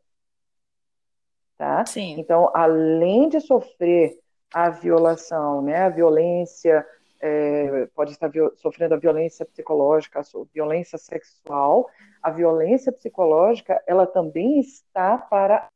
Tá? 1.60 1.84
Sim. 1.84 2.18
Então, 2.18 2.50
além 2.54 3.28
de 3.28 3.38
sofrer 3.38 4.18
a 4.50 4.70
violação, 4.70 5.60
né, 5.60 5.76
a 5.76 5.88
violência, 5.90 6.86
é, 7.20 7.84
pode 7.94 8.12
estar 8.12 8.30
sofrendo 8.56 8.94
a 8.94 8.96
violência 8.96 9.44
psicológica, 9.44 10.20
a 10.20 10.24
violência 10.54 10.96
sexual, 10.96 11.86
a 12.22 12.30
violência 12.30 12.90
psicológica, 12.90 13.78
ela 13.86 14.06
também 14.06 14.58
está 14.58 15.18
para 15.18 15.68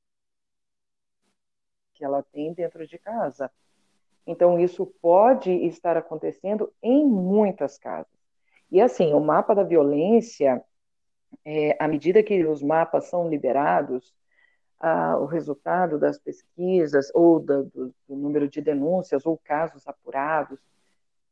que 1.92 2.02
ela 2.02 2.22
tem 2.32 2.54
dentro 2.54 2.86
de 2.86 2.96
casa. 2.98 3.50
Então, 4.26 4.58
isso 4.58 4.86
pode 5.02 5.50
estar 5.66 5.98
acontecendo 5.98 6.72
em 6.82 7.06
muitas 7.06 7.76
casas. 7.76 8.08
E 8.72 8.80
assim, 8.80 9.12
o 9.12 9.20
mapa 9.20 9.54
da 9.54 9.62
violência, 9.62 10.64
é, 11.44 11.76
à 11.78 11.86
medida 11.86 12.22
que 12.22 12.42
os 12.46 12.62
mapas 12.62 13.04
são 13.10 13.28
liberados, 13.28 14.14
o 15.20 15.24
resultado 15.24 15.98
das 15.98 16.18
pesquisas 16.18 17.10
ou 17.14 17.40
da, 17.40 17.62
do, 17.62 17.94
do, 18.08 18.16
número 18.16 18.48
de 18.48 18.60
denúncias 18.60 19.24
ou 19.24 19.40
casos 19.42 19.86
apurados, 19.86 20.58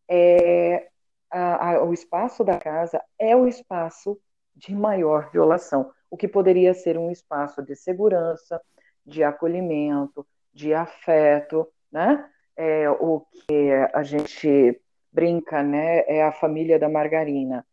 é, 0.09 0.89
a, 1.31 1.71
a, 1.71 1.85
o 1.85 1.93
espaço 1.93 2.45
da 2.45 2.59
casa 2.59 3.03
é 3.19 3.37
o 3.37 3.47
espaço 3.47 4.19
de 4.55 4.75
maior 4.75 5.31
violação, 5.31 5.91
o 6.11 6.17
que 6.17 6.29
poderia 6.29 6.75
ser 6.75 6.99
um 6.99 7.11
espaço 7.11 7.63
de 7.63 7.75
segurança, 7.75 8.61
de 9.05 9.25
acolhimento, 9.25 10.27
de 10.53 10.75
afeto, 10.75 11.67
né? 11.91 12.29
É, 12.55 12.89
o 12.91 13.21
que 13.21 13.73
a 13.95 14.03
gente 14.03 14.81
brinca, 15.11 15.63
né? 15.63 16.01
É 16.07 16.23
a 16.23 16.33
família 16.33 16.79
da 16.79 16.89
margarina. 16.89 17.67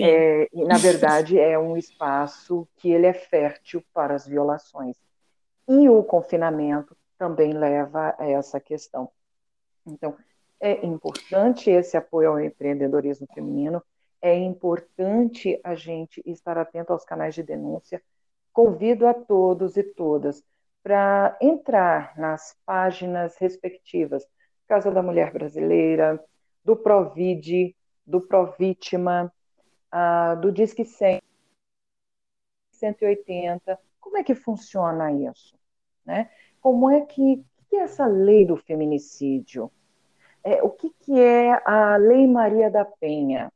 É, 0.00 0.48
e, 0.52 0.64
na 0.64 0.76
verdade, 0.78 1.38
é 1.38 1.58
um 1.58 1.76
espaço 1.76 2.66
que 2.76 2.90
ele 2.90 3.06
é 3.06 3.12
fértil 3.12 3.82
para 3.92 4.14
as 4.14 4.26
violações. 4.26 4.96
E 5.68 5.88
o 5.88 6.02
confinamento 6.02 6.96
também 7.18 7.52
leva 7.52 8.14
a 8.18 8.26
essa 8.26 8.60
questão. 8.60 9.10
Então, 9.86 10.16
é 10.60 10.84
importante 10.84 11.70
esse 11.70 11.96
apoio 11.96 12.30
ao 12.30 12.40
empreendedorismo 12.40 13.26
feminino, 13.34 13.82
é 14.20 14.34
importante 14.34 15.60
a 15.62 15.74
gente 15.74 16.22
estar 16.24 16.56
atento 16.58 16.92
aos 16.92 17.04
canais 17.04 17.34
de 17.34 17.42
denúncia. 17.42 18.02
Convido 18.52 19.06
a 19.06 19.14
todos 19.14 19.76
e 19.76 19.82
todas 19.82 20.42
para 20.82 21.36
entrar 21.40 22.16
nas 22.16 22.56
páginas 22.64 23.36
respectivas, 23.38 24.26
Casa 24.66 24.90
da 24.90 25.02
Mulher 25.02 25.32
Brasileira, 25.32 26.22
do 26.64 26.76
Provid, 26.76 27.75
do 28.06 28.20
Provítima, 28.20 29.32
uh, 29.92 30.40
do 30.40 30.52
Disque 30.52 30.84
100, 30.84 31.20
180. 32.72 33.78
Como 34.00 34.16
é 34.16 34.22
que 34.22 34.34
funciona 34.34 35.12
isso? 35.12 35.58
Né? 36.04 36.30
Como 36.60 36.90
é 36.90 37.00
que, 37.00 37.44
que 37.68 37.76
é 37.76 37.80
essa 37.80 38.06
lei 38.06 38.46
do 38.46 38.56
feminicídio? 38.56 39.70
É, 40.44 40.62
o 40.62 40.70
que, 40.70 40.90
que 41.00 41.20
é 41.20 41.60
a 41.64 41.96
Lei 41.96 42.26
Maria 42.26 42.70
da 42.70 42.84
Penha? 42.84 43.52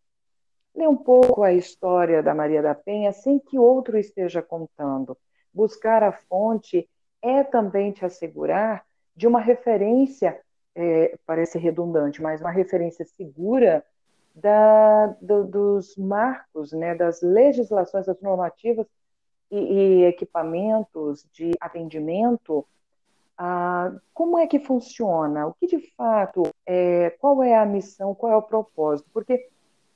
Lê 0.75 0.89
um 0.89 0.97
pouco 0.97 1.43
a 1.43 1.53
história 1.53 2.23
da 2.23 2.35
Maria 2.35 2.63
da 2.63 2.75
Penha 2.75 3.13
sem 3.13 3.39
que 3.39 3.59
outro 3.59 3.97
esteja 3.97 4.43
contando. 4.43 5.17
Buscar 5.53 6.03
a 6.03 6.13
fonte 6.13 6.89
é 7.23 7.45
também 7.45 7.93
te 7.93 8.05
assegurar 8.05 8.85
de 9.15 9.27
uma 9.27 9.41
referência, 9.41 10.41
é, 10.75 11.17
parece 11.27 11.59
redundante, 11.59 12.23
mas 12.23 12.41
uma 12.41 12.51
referência 12.51 13.05
segura 13.05 13.85
da, 14.35 15.07
do, 15.21 15.45
dos 15.47 15.97
marcos, 15.97 16.73
né, 16.73 16.95
das 16.95 17.21
legislações, 17.23 18.07
das 18.07 18.21
normativas 18.21 18.87
e, 19.51 19.59
e 19.59 20.05
equipamentos 20.05 21.27
de 21.33 21.53
atendimento, 21.61 22.67
ah, 23.37 23.93
como 24.13 24.39
é 24.39 24.47
que 24.47 24.61
funciona? 24.61 25.47
O 25.47 25.55
que 25.55 25.67
de 25.67 25.79
fato 25.97 26.43
é, 26.67 27.11
qual 27.19 27.43
é 27.43 27.57
a 27.57 27.65
missão, 27.65 28.15
qual 28.15 28.33
é 28.33 28.37
o 28.37 28.43
propósito? 28.43 29.09
Porque 29.13 29.49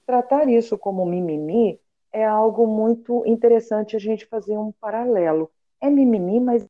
tratar 0.06 0.48
isso 0.48 0.78
como 0.78 1.04
mimimi 1.04 1.78
é 2.12 2.24
algo 2.24 2.66
muito 2.66 3.22
interessante 3.26 3.96
a 3.96 3.98
gente 3.98 4.26
fazer 4.26 4.56
um 4.56 4.72
paralelo. 4.72 5.50
É 5.80 5.90
mimimi, 5.90 6.40
mas 6.40 6.66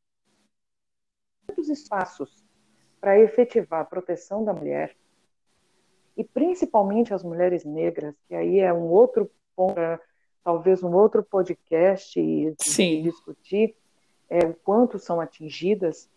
muitos 1.46 1.68
espaços 1.68 2.44
para 3.00 3.20
efetivar 3.20 3.82
a 3.82 3.84
proteção 3.84 4.44
da 4.44 4.52
mulher, 4.52 4.96
e 6.16 6.22
principalmente 6.22 7.12
as 7.12 7.22
mulheres 7.22 7.64
negras, 7.64 8.14
que 8.28 8.34
aí 8.34 8.60
é 8.60 8.72
um 8.72 8.88
outro 8.88 9.30
ponto, 9.56 9.74
talvez 10.42 10.82
um 10.82 10.92
outro 10.92 11.22
podcast 11.22 12.20
de 12.20 13.02
discutir 13.02 13.74
é, 14.28 14.46
o 14.46 14.54
quanto 14.54 14.98
são 14.98 15.20
atingidas, 15.20 16.08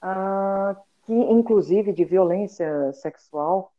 ah, 0.00 0.76
que 1.04 1.12
inclusive 1.12 1.92
de 1.92 2.04
violência 2.04 2.92
sexual, 2.92 3.72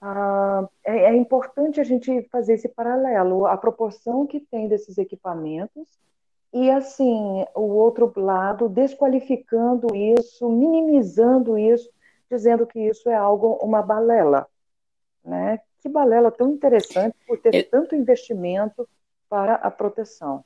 ah, 0.00 0.68
é, 0.84 1.10
é, 1.10 1.16
importante 1.16 1.80
a 1.80 1.84
gente 1.84 2.22
fazer 2.30 2.54
esse 2.54 2.68
paralelo, 2.68 3.46
a 3.46 3.56
proporção 3.56 4.26
que 4.26 4.40
tem 4.40 4.68
desses 4.68 4.98
equipamentos 4.98 5.88
e, 6.52 6.70
assim, 6.70 7.46
o 7.54 7.62
outro 7.62 8.12
lado 8.16 8.68
desqualificando 8.68 9.94
isso, 9.94 10.50
minimizando 10.50 11.56
isso, 11.56 11.88
dizendo 12.30 12.66
que 12.66 12.78
isso 12.78 13.08
é 13.08 13.14
algo, 13.14 13.58
uma 13.62 13.80
balela. 13.80 14.46
Né? 15.24 15.60
Que 15.80 15.88
balela 15.88 16.30
tão 16.30 16.50
interessante 16.50 17.16
por 17.26 17.38
ter 17.38 17.54
é... 17.54 17.62
tanto 17.62 17.94
investimento 17.94 18.88
para 19.28 19.54
a 19.54 19.70
proteção. 19.70 20.44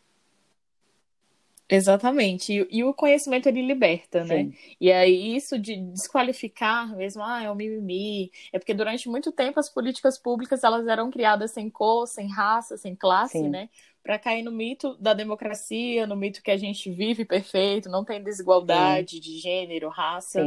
Exatamente. 1.68 2.52
E, 2.52 2.68
e, 2.78 2.84
o 2.84 2.94
conhecimento 2.94 3.48
ele 3.48 3.62
liberta, 3.62 4.24
né? 4.24 4.38
Sim. 4.38 4.44
né? 4.44 4.52
E 4.80 4.92
aí 4.92 5.36
isso 5.36 5.58
de 5.58 5.76
desqualificar 5.76 6.96
mesmo, 6.96 7.22
ah, 7.22 7.42
é 7.42 7.50
o 7.50 7.54
mimimi, 7.54 8.30
é 8.52 8.58
porque 8.58 8.74
durante 8.74 9.08
muito 9.08 9.32
tempo 9.32 9.58
as 9.58 9.68
políticas 9.68 10.18
públicas 10.18 10.62
elas 10.62 10.86
eram 10.86 11.10
criadas 11.10 11.50
sem 11.50 11.68
cor, 11.68 12.06
sem 12.06 12.28
raça, 12.28 12.76
sem 12.76 12.94
classe, 12.94 13.38
Sim. 13.38 13.48
né? 13.48 13.68
Para 14.02 14.20
cair 14.20 14.44
no 14.44 14.52
mito 14.52 14.96
da 15.00 15.12
democracia, 15.12 16.06
no 16.06 16.14
mito 16.14 16.40
que 16.40 16.52
a 16.52 16.56
gente 16.56 16.88
vive 16.92 17.24
perfeito, 17.24 17.88
não 17.88 18.04
tem 18.04 18.22
desigualdade 18.22 19.16
Sim. 19.16 19.20
de 19.20 19.38
gênero, 19.38 19.88
raça. 19.88 20.40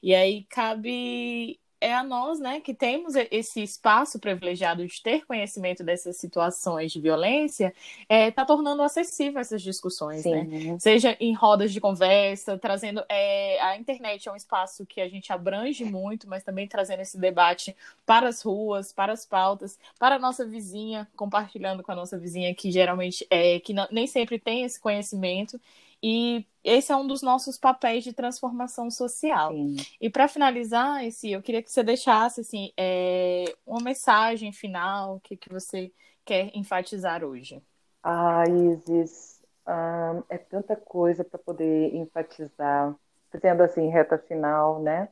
E 0.00 0.14
aí 0.14 0.44
cabe 0.44 1.58
é 1.80 1.94
a 1.94 2.04
nós, 2.04 2.38
né, 2.38 2.60
que 2.60 2.74
temos 2.74 3.14
esse 3.30 3.62
espaço 3.62 4.18
privilegiado 4.18 4.86
de 4.86 5.02
ter 5.02 5.24
conhecimento 5.24 5.82
dessas 5.82 6.16
situações 6.16 6.92
de 6.92 7.00
violência, 7.00 7.72
está 8.08 8.42
é, 8.42 8.44
tornando 8.44 8.82
acessível 8.82 9.40
essas 9.40 9.62
discussões, 9.62 10.22
Sim. 10.22 10.42
né? 10.44 10.78
Seja 10.78 11.16
em 11.18 11.32
rodas 11.32 11.72
de 11.72 11.80
conversa, 11.80 12.58
trazendo 12.58 13.02
é, 13.08 13.60
a 13.62 13.76
internet 13.76 14.28
é 14.28 14.32
um 14.32 14.36
espaço 14.36 14.84
que 14.84 15.00
a 15.00 15.08
gente 15.08 15.32
abrange 15.32 15.84
muito, 15.84 16.28
mas 16.28 16.44
também 16.44 16.68
trazendo 16.68 17.00
esse 17.00 17.18
debate 17.18 17.74
para 18.04 18.28
as 18.28 18.42
ruas, 18.42 18.92
para 18.92 19.12
as 19.12 19.24
pautas, 19.24 19.78
para 19.98 20.16
a 20.16 20.18
nossa 20.18 20.44
vizinha, 20.44 21.08
compartilhando 21.16 21.82
com 21.82 21.92
a 21.92 21.96
nossa 21.96 22.18
vizinha 22.18 22.54
que 22.54 22.70
geralmente 22.70 23.26
é 23.30 23.58
que 23.60 23.72
não, 23.72 23.88
nem 23.90 24.06
sempre 24.06 24.38
tem 24.38 24.64
esse 24.64 24.78
conhecimento 24.78 25.58
e 26.02 26.46
esse 26.62 26.92
é 26.92 26.96
um 26.96 27.06
dos 27.06 27.22
nossos 27.22 27.58
papéis 27.58 28.04
de 28.04 28.12
transformação 28.12 28.90
social. 28.90 29.52
Sim. 29.52 29.76
E 30.00 30.10
para 30.10 30.28
finalizar, 30.28 31.04
esse, 31.04 31.30
eu 31.30 31.42
queria 31.42 31.62
que 31.62 31.70
você 31.70 31.82
deixasse 31.82 32.40
assim, 32.40 32.72
é, 32.76 33.44
uma 33.66 33.80
mensagem 33.82 34.52
final 34.52 35.20
que, 35.20 35.36
que 35.36 35.48
você 35.48 35.92
quer 36.24 36.50
enfatizar 36.54 37.24
hoje. 37.24 37.62
Ah, 38.02 38.44
Isis, 38.48 39.42
ah, 39.66 40.22
é 40.28 40.38
tanta 40.38 40.76
coisa 40.76 41.24
para 41.24 41.38
poder 41.38 41.94
enfatizar. 41.94 42.94
Fazendo 43.30 43.62
assim, 43.62 43.88
reta 43.88 44.18
final, 44.18 44.82
né? 44.82 45.08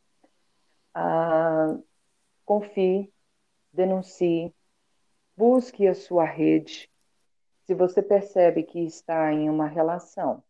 Ah, 0.95 1.77
confie, 2.45 3.13
denuncie, 3.73 4.53
busque 5.37 5.87
a 5.87 5.95
sua 5.95 6.25
rede. 6.25 6.91
Se 7.67 7.75
você 7.75 8.03
percebe 8.03 8.63
que 8.65 8.81
está 8.81 9.33
em 9.33 9.49
uma 9.49 9.67
relação 9.67 10.43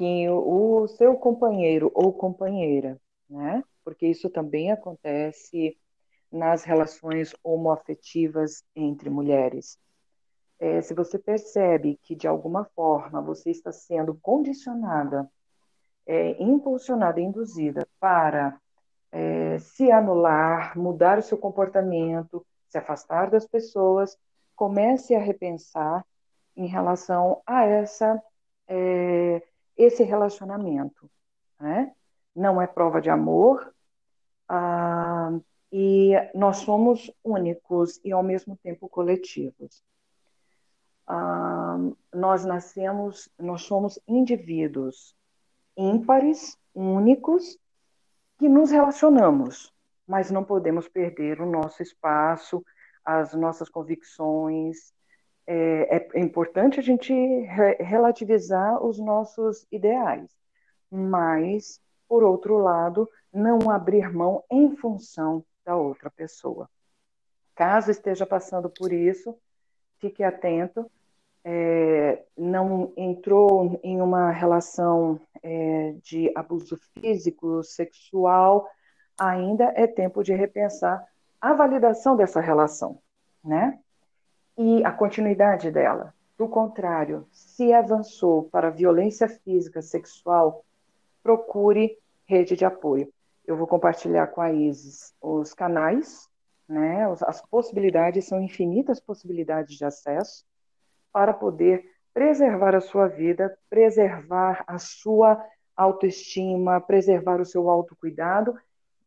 que 0.00 0.26
o, 0.30 0.88
seu 0.88 1.14
companheiro 1.14 1.92
ou 1.94 2.10
companheira, 2.10 2.98
né? 3.28 3.62
Porque 3.84 4.06
isso 4.06 4.30
também 4.30 4.72
acontece 4.72 5.76
nas 6.32 6.64
relações 6.64 7.34
homoafetivas 7.44 8.64
entre 8.74 9.10
mulheres. 9.10 9.78
É, 10.58 10.80
se 10.80 10.94
você 10.94 11.18
percebe 11.18 12.00
que 12.02 12.14
de 12.14 12.26
alguma 12.26 12.64
forma 12.64 13.20
você 13.20 13.50
está 13.50 13.72
sendo 13.72 14.14
condicionada, 14.22 15.30
é, 16.06 16.42
impulsionada, 16.42 17.20
induzida 17.20 17.86
para 18.00 18.58
é, 19.12 19.58
se 19.58 19.92
anular, 19.92 20.78
mudar 20.78 21.18
o 21.18 21.22
seu 21.22 21.36
comportamento, 21.36 22.46
se 22.70 22.78
afastar 22.78 23.28
das 23.28 23.46
pessoas, 23.46 24.16
comece 24.56 25.14
a 25.14 25.20
repensar 25.20 26.06
em 26.56 26.66
relação 26.66 27.42
a 27.46 27.66
essa 27.66 28.18
é, 28.66 29.42
esse 29.82 30.02
relacionamento. 30.02 31.10
Né? 31.58 31.92
Não 32.34 32.60
é 32.60 32.66
prova 32.66 33.00
de 33.00 33.10
amor, 33.10 33.74
ah, 34.48 35.38
e 35.72 36.12
nós 36.34 36.58
somos 36.58 37.12
únicos 37.22 38.00
e 38.04 38.12
ao 38.12 38.22
mesmo 38.22 38.56
tempo 38.56 38.88
coletivos. 38.88 39.82
Ah, 41.06 41.78
nós 42.12 42.44
nascemos, 42.44 43.28
nós 43.38 43.62
somos 43.62 43.98
indivíduos 44.06 45.14
ímpares, 45.76 46.58
únicos, 46.74 47.58
que 48.38 48.48
nos 48.48 48.70
relacionamos, 48.70 49.72
mas 50.06 50.30
não 50.30 50.44
podemos 50.44 50.88
perder 50.88 51.40
o 51.40 51.46
nosso 51.46 51.82
espaço, 51.82 52.64
as 53.04 53.32
nossas 53.34 53.68
convicções, 53.68 54.92
é, 55.46 56.08
é 56.14 56.20
importante 56.20 56.78
a 56.78 56.82
gente 56.82 57.12
re 57.12 57.76
relativizar 57.80 58.84
os 58.84 58.98
nossos 58.98 59.66
ideais, 59.70 60.30
mas, 60.90 61.80
por 62.08 62.22
outro 62.22 62.58
lado, 62.58 63.08
não 63.32 63.70
abrir 63.70 64.12
mão 64.12 64.44
em 64.50 64.76
função 64.76 65.44
da 65.64 65.76
outra 65.76 66.10
pessoa. 66.10 66.68
Caso 67.54 67.90
esteja 67.90 68.26
passando 68.26 68.70
por 68.70 68.92
isso, 68.92 69.36
fique 69.98 70.22
atento. 70.22 70.90
É, 71.42 72.22
não 72.36 72.92
entrou 72.96 73.80
em 73.82 74.00
uma 74.02 74.30
relação 74.30 75.18
é, 75.42 75.94
de 76.02 76.30
abuso 76.34 76.76
físico, 76.94 77.62
sexual, 77.62 78.68
ainda 79.18 79.72
é 79.74 79.86
tempo 79.86 80.22
de 80.22 80.34
repensar 80.34 81.06
a 81.40 81.54
validação 81.54 82.14
dessa 82.16 82.40
relação, 82.40 82.98
né? 83.42 83.78
E 84.62 84.84
a 84.84 84.92
continuidade 84.92 85.70
dela. 85.70 86.12
Do 86.36 86.46
contrário, 86.46 87.26
se 87.32 87.72
avançou 87.72 88.42
para 88.42 88.68
violência 88.68 89.26
física, 89.26 89.80
sexual, 89.80 90.62
procure 91.22 91.96
rede 92.26 92.56
de 92.56 92.66
apoio. 92.66 93.10
Eu 93.46 93.56
vou 93.56 93.66
compartilhar 93.66 94.26
com 94.26 94.42
a 94.42 94.52
Isis 94.52 95.14
os 95.18 95.54
canais, 95.54 96.28
né, 96.68 97.06
as 97.22 97.40
possibilidades, 97.48 98.26
são 98.26 98.38
infinitas 98.42 99.00
possibilidades 99.00 99.78
de 99.78 99.84
acesso 99.86 100.44
para 101.10 101.32
poder 101.32 101.82
preservar 102.12 102.74
a 102.74 102.82
sua 102.82 103.08
vida, 103.08 103.56
preservar 103.70 104.62
a 104.66 104.78
sua 104.78 105.42
autoestima, 105.74 106.82
preservar 106.82 107.40
o 107.40 107.46
seu 107.46 107.70
autocuidado 107.70 108.54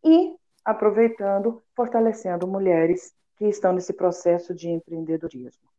e, 0.03 0.35
aproveitando, 0.65 1.61
fortalecendo 1.75 2.47
mulheres 2.47 3.13
que 3.35 3.45
estão 3.45 3.73
nesse 3.73 3.93
processo 3.93 4.53
de 4.53 4.69
empreendedorismo. 4.69 5.73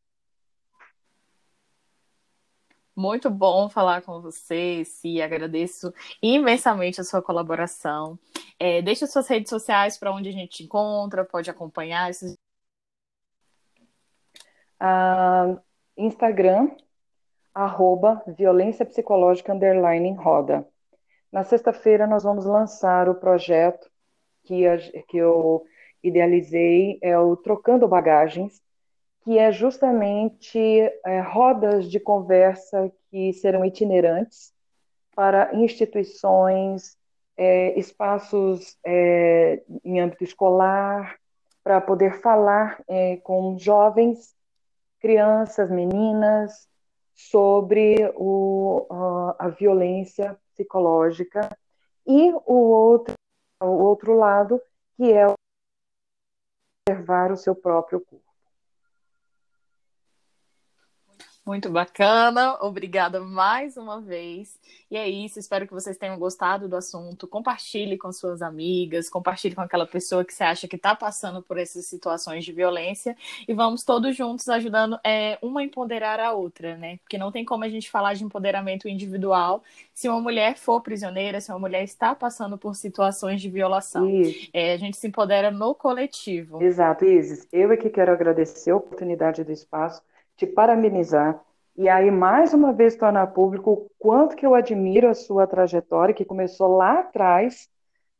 Muito 2.96 3.28
bom 3.28 3.68
falar 3.68 4.02
com 4.02 4.20
você, 4.20 4.84
e 5.02 5.20
agradeço 5.20 5.92
imensamente 6.22 7.00
a 7.00 7.04
sua 7.04 7.20
colaboração. 7.20 8.16
É, 8.56 8.80
deixe 8.80 9.04
suas 9.06 9.26
redes 9.26 9.50
sociais 9.50 9.98
para 9.98 10.12
onde 10.12 10.28
a 10.28 10.32
gente 10.32 10.58
te 10.58 10.62
encontra, 10.62 11.24
pode 11.24 11.50
acompanhar 11.50 12.08
esses. 12.08 12.36
Uh, 14.80 15.60
Instagram, 15.96 16.70
arroba 17.52 18.22
violência 18.28 18.86
psicológica 18.86 19.52
underline 19.52 20.14
roda. 20.14 20.68
Na 21.32 21.42
sexta-feira 21.42 22.06
nós 22.06 22.22
vamos 22.22 22.44
lançar 22.44 23.08
o 23.08 23.16
projeto 23.16 23.90
que, 24.44 24.66
a, 24.68 24.78
que 24.78 25.16
eu 25.16 25.66
idealizei 26.04 26.98
é 27.02 27.18
o 27.18 27.34
Trocando 27.34 27.88
Bagagens, 27.88 28.62
que 29.24 29.38
é 29.38 29.50
justamente 29.50 30.58
é, 31.04 31.20
rodas 31.20 31.90
de 31.90 31.98
conversa 31.98 32.92
que 33.10 33.32
serão 33.32 33.64
itinerantes 33.64 34.52
para 35.16 35.54
instituições, 35.54 36.96
é, 37.36 37.78
espaços 37.78 38.76
é, 38.84 39.62
em 39.82 39.98
âmbito 39.98 40.22
escolar, 40.22 41.16
para 41.62 41.80
poder 41.80 42.20
falar 42.20 42.82
é, 42.86 43.16
com 43.18 43.58
jovens, 43.58 44.34
crianças, 45.00 45.70
meninas, 45.70 46.68
sobre 47.14 48.12
o, 48.16 48.86
a 49.38 49.48
violência 49.48 50.36
psicológica 50.52 51.48
e 52.06 52.32
o 52.44 52.54
outro, 52.54 53.14
o 53.62 53.66
outro 53.66 54.14
lado, 54.14 54.60
que 54.96 55.12
é 55.12 55.26
preservar 56.86 57.32
o 57.32 57.36
seu 57.36 57.54
próprio 57.54 57.98
corpo. 57.98 58.23
Muito 61.46 61.68
bacana, 61.68 62.56
obrigada 62.62 63.20
mais 63.20 63.76
uma 63.76 64.00
vez. 64.00 64.58
E 64.90 64.96
é 64.96 65.06
isso, 65.06 65.38
espero 65.38 65.66
que 65.66 65.74
vocês 65.74 65.98
tenham 65.98 66.18
gostado 66.18 66.66
do 66.66 66.74
assunto. 66.74 67.28
Compartilhe 67.28 67.98
com 67.98 68.10
suas 68.10 68.40
amigas, 68.40 69.10
compartilhe 69.10 69.54
com 69.54 69.60
aquela 69.60 69.86
pessoa 69.86 70.24
que 70.24 70.32
você 70.32 70.42
acha 70.42 70.66
que 70.66 70.76
está 70.76 70.96
passando 70.96 71.42
por 71.42 71.58
essas 71.58 71.84
situações 71.84 72.46
de 72.46 72.52
violência 72.52 73.14
e 73.46 73.52
vamos 73.52 73.84
todos 73.84 74.16
juntos 74.16 74.48
ajudando 74.48 74.98
é, 75.04 75.38
uma 75.42 75.60
a 75.60 75.64
empoderar 75.64 76.18
a 76.18 76.32
outra, 76.32 76.78
né? 76.78 76.96
Porque 76.98 77.18
não 77.18 77.30
tem 77.30 77.44
como 77.44 77.62
a 77.62 77.68
gente 77.68 77.90
falar 77.90 78.14
de 78.14 78.24
empoderamento 78.24 78.88
individual 78.88 79.62
se 79.92 80.08
uma 80.08 80.20
mulher 80.22 80.56
for 80.56 80.80
prisioneira, 80.80 81.42
se 81.42 81.52
uma 81.52 81.58
mulher 81.58 81.84
está 81.84 82.14
passando 82.14 82.56
por 82.56 82.74
situações 82.74 83.42
de 83.42 83.50
violação. 83.50 84.08
É, 84.50 84.72
a 84.72 84.76
gente 84.78 84.96
se 84.96 85.08
empodera 85.08 85.50
no 85.50 85.74
coletivo. 85.74 86.62
Exato, 86.62 87.04
Isis. 87.04 87.46
Eu 87.52 87.70
aqui 87.70 87.90
quero 87.90 88.12
agradecer 88.12 88.70
a 88.70 88.76
oportunidade 88.76 89.44
do 89.44 89.52
espaço 89.52 90.00
te 90.36 90.46
parabenizar 90.46 91.40
e 91.76 91.88
aí 91.88 92.10
mais 92.10 92.54
uma 92.54 92.72
vez 92.72 92.94
tornar 92.94 93.26
público 93.28 93.72
o 93.72 93.90
quanto 93.98 94.36
que 94.36 94.46
eu 94.46 94.54
admiro 94.54 95.08
a 95.08 95.14
sua 95.14 95.46
trajetória 95.46 96.14
que 96.14 96.24
começou 96.24 96.76
lá 96.76 97.00
atrás, 97.00 97.68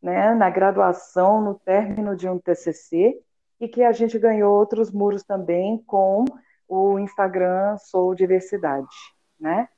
né, 0.03 0.35
na 0.35 0.50
graduação, 0.50 1.40
no 1.40 1.55
término 1.55 2.16
de 2.16 2.29
um 2.29 2.38
TCC 2.38 3.16
e 3.61 3.68
que 3.68 3.85
a 3.85 3.92
gente 3.92 4.18
ganhou 4.18 4.53
outros 4.53 4.90
muros 4.90 5.22
também 5.22 5.79
com 5.87 6.24
o 6.68 6.98
Instagram 6.98 7.79
Sou 7.79 8.14
Diversidade, 8.14 8.96
né? 9.38 9.68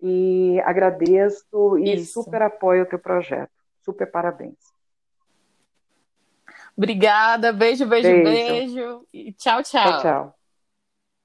E 0.00 0.60
agradeço 0.64 1.78
e 1.78 1.94
Isso. 1.94 2.22
super 2.22 2.42
apoio 2.42 2.84
o 2.84 2.86
teu 2.86 2.98
projeto. 2.98 3.50
Super 3.80 4.08
parabéns. 4.10 4.54
Obrigada, 6.76 7.52
beijo, 7.52 7.86
beijo, 7.86 8.08
beijo. 8.08 8.24
beijo. 8.24 9.06
E 9.12 9.32
tchau, 9.32 9.62
tchau. 9.62 9.82
Tchau, 9.82 10.00
tchau. 10.02 10.36